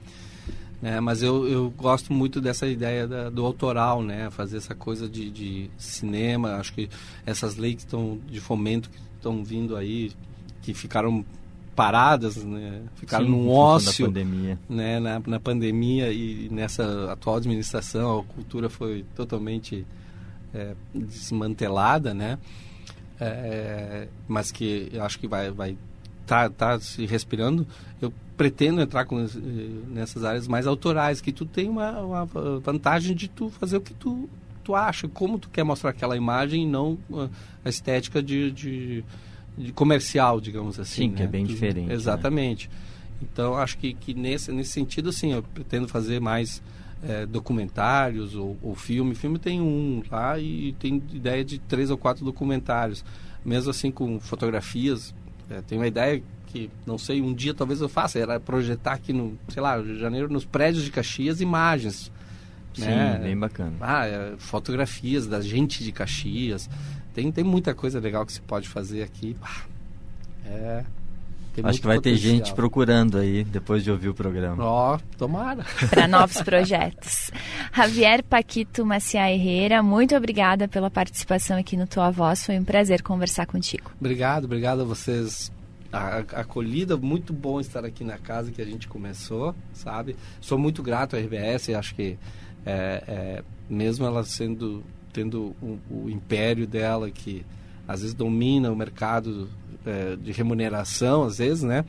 [0.80, 0.98] Né?
[0.98, 4.30] Mas eu, eu gosto muito dessa ideia da, do autoral, né?
[4.30, 6.56] Fazer essa coisa de, de cinema.
[6.56, 6.88] Acho que
[7.26, 10.12] essas leis estão de fomento que estão vindo aí,
[10.62, 11.24] que ficaram
[11.76, 12.82] paradas, né?
[12.96, 14.58] ficaram Sim, num ócio pandemia.
[14.68, 15.00] Né?
[15.00, 19.86] Na, na pandemia e nessa atual administração a cultura foi totalmente
[20.52, 22.38] é, desmantelada, né?
[23.20, 25.76] É, mas que eu acho que vai vai
[26.26, 27.66] tá, tá se respirando.
[28.00, 29.26] Eu pretendo entrar com,
[29.88, 32.24] nessas áreas mais autorais, que tu tem uma, uma,
[32.60, 34.30] vantagem de tu fazer o que tu,
[34.64, 36.96] tu acha, como tu quer mostrar aquela imagem e não
[37.64, 39.04] a estética de, de,
[39.58, 41.02] de comercial, digamos assim.
[41.02, 41.16] Sim, né?
[41.16, 41.88] que é bem tu, diferente.
[41.88, 41.94] Né?
[41.94, 42.68] Exatamente.
[42.68, 42.74] Né?
[43.22, 46.62] Então, acho que, que nesse, nesse sentido, sim, eu pretendo fazer mais
[47.02, 49.14] é, documentários ou, ou, filme.
[49.14, 53.04] Filme tem um lá e tem ideia de três ou quatro documentários.
[53.44, 55.14] Mesmo assim, com fotografias.
[55.48, 59.12] É, tem uma ideia que não sei, um dia talvez eu faça, era projetar aqui
[59.12, 62.10] no, sei lá, janeiro, nos prédios de Caxias, imagens.
[62.74, 63.20] Sim, né?
[63.22, 63.72] bem bacana.
[63.80, 66.68] Ah, é, fotografias da gente de Caxias.
[67.14, 69.36] Tem, tem muita coisa legal que se pode fazer aqui.
[70.44, 70.84] é.
[71.62, 72.00] Acho que vai potencial.
[72.00, 74.64] ter gente procurando aí depois de ouvir o programa.
[74.64, 75.64] Ó, oh, tomara.
[75.90, 77.30] Para novos projetos.
[77.74, 82.46] Javier Paquito Maciá Herrera, muito obrigada pela participação aqui no Tua Voz.
[82.46, 83.90] Foi um prazer conversar contigo.
[84.00, 85.50] Obrigado, obrigado a vocês
[85.92, 90.16] a, acolhida, muito bom estar aqui na casa que a gente começou, sabe?
[90.40, 92.16] Sou muito grato à RBS, acho que
[92.64, 97.44] é, é, mesmo ela sendo tendo o, o, império dela que
[97.88, 99.48] às vezes domina o mercado
[99.86, 101.84] é, de remuneração, às vezes, né?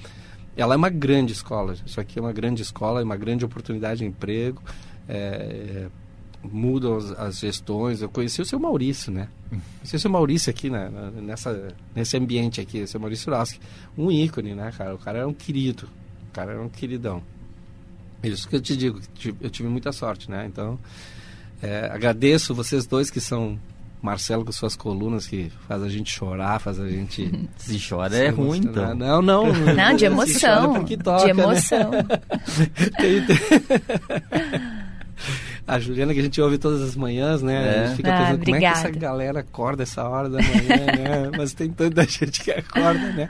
[0.55, 1.75] Ela é uma grande escola.
[1.85, 4.61] Isso aqui é uma grande escola, é uma grande oportunidade de emprego.
[5.07, 5.87] É,
[6.43, 8.01] mudam as, as, gestões.
[8.01, 9.29] Eu conheci o seu Maurício, né?
[9.49, 13.59] Conheci o seu Maurício aqui na, nessa, nesse ambiente aqui, o seu Maurício Roski.
[13.97, 14.95] Um ícone, né, cara?
[14.95, 15.87] O cara era um querido.
[16.29, 17.21] O cara era um queridão.
[18.23, 18.99] Isso que eu te digo,
[19.41, 20.45] eu tive muita sorte, né?
[20.45, 20.79] Então,
[21.61, 23.59] é, agradeço vocês dois que são
[24.01, 27.31] Marcelo com suas colunas que faz a gente chorar, faz a gente.
[27.57, 28.95] Se chora é ruim, então.
[28.95, 29.53] Não, não.
[29.53, 30.83] Não, de emoção.
[31.03, 31.43] Toca, de né?
[31.43, 31.91] emoção.
[31.91, 32.03] Né?
[32.97, 33.37] tem, tem
[35.67, 37.53] a Juliana que a gente ouve todas as manhãs, né?
[37.53, 37.79] É.
[37.79, 38.45] A gente fica ah, pensando obrigada.
[38.45, 41.31] como é que essa galera acorda essa hora da manhã, né?
[41.37, 43.29] Mas tem tanta gente que acorda, né?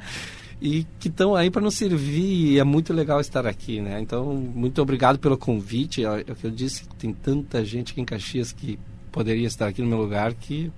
[0.61, 3.99] E que estão aí para nos servir e é muito legal estar aqui, né?
[3.99, 6.05] Então, muito obrigado pelo convite.
[6.05, 8.79] É o que eu disse, tem tanta gente aqui em Caxias que
[9.11, 10.71] poderia estar aqui no meu lugar que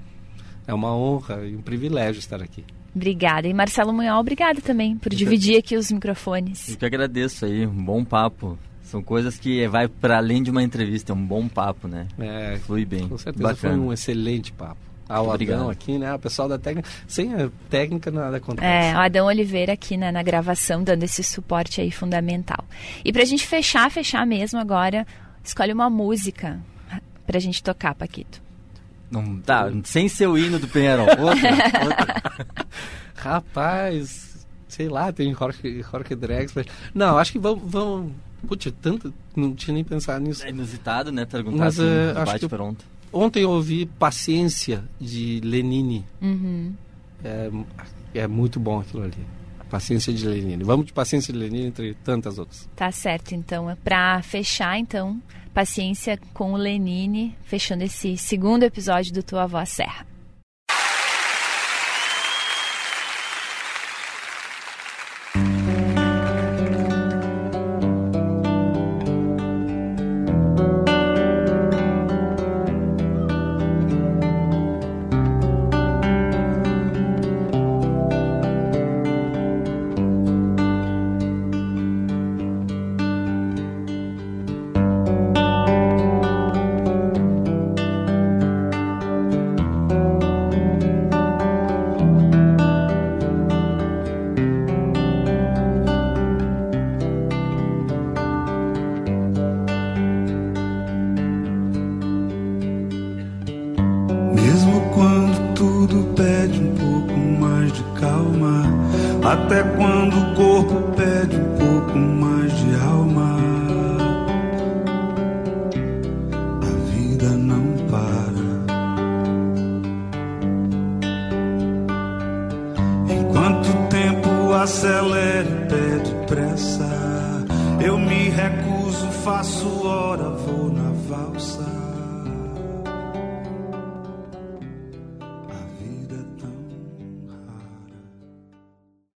[0.68, 2.64] é uma honra e um privilégio estar aqui.
[2.96, 3.48] Obrigada.
[3.48, 6.70] E Marcelo Munhol, obrigada também por dividir aqui os microfones.
[6.70, 8.58] Eu que agradeço aí, um bom papo.
[8.84, 12.08] São coisas que vai para além de uma entrevista, é um bom papo, né?
[12.20, 13.08] É, Flui bem.
[13.08, 13.74] Com certeza Bacana.
[13.74, 14.78] foi um excelente papo.
[15.10, 15.60] Ah, o Obrigado.
[15.60, 16.14] Adão aqui, né?
[16.14, 16.88] O pessoal da técnica.
[17.08, 18.66] Sem a técnica nada acontece.
[18.66, 22.64] É, o Adão Oliveira aqui na, na gravação, dando esse suporte aí fundamental.
[23.04, 25.06] E pra gente fechar, fechar mesmo agora,
[25.44, 26.60] escolhe uma música
[27.26, 28.42] pra gente tocar, Paquito.
[29.10, 31.08] Não, tá, sem ser o hino do Penharol.
[31.08, 31.50] Outra,
[31.84, 32.66] outra.
[33.16, 36.66] Rapaz, sei lá, tem Jorge, Jorge Drexler.
[36.94, 38.12] Não, acho que vamos, vamos
[38.48, 39.14] Putz, tanto.
[39.36, 40.46] Não tinha nem pensado nisso.
[40.46, 41.26] É inusitado, né?
[41.26, 42.86] Perguntar Mas, assim, uh, acho que pronto.
[43.12, 46.06] Ontem eu ouvi Paciência de Lenine.
[46.22, 46.74] Uhum.
[47.24, 47.50] É,
[48.16, 49.14] é muito bom aquilo ali.
[49.74, 50.64] Paciência de Lenine.
[50.64, 52.70] Vamos de Paciência de Lenine entre tantas outras.
[52.76, 53.76] Tá certo, então.
[53.84, 55.20] Para fechar, então,
[55.52, 60.13] Paciência com o Lenine, fechando esse segundo episódio do Tua Voz Serra.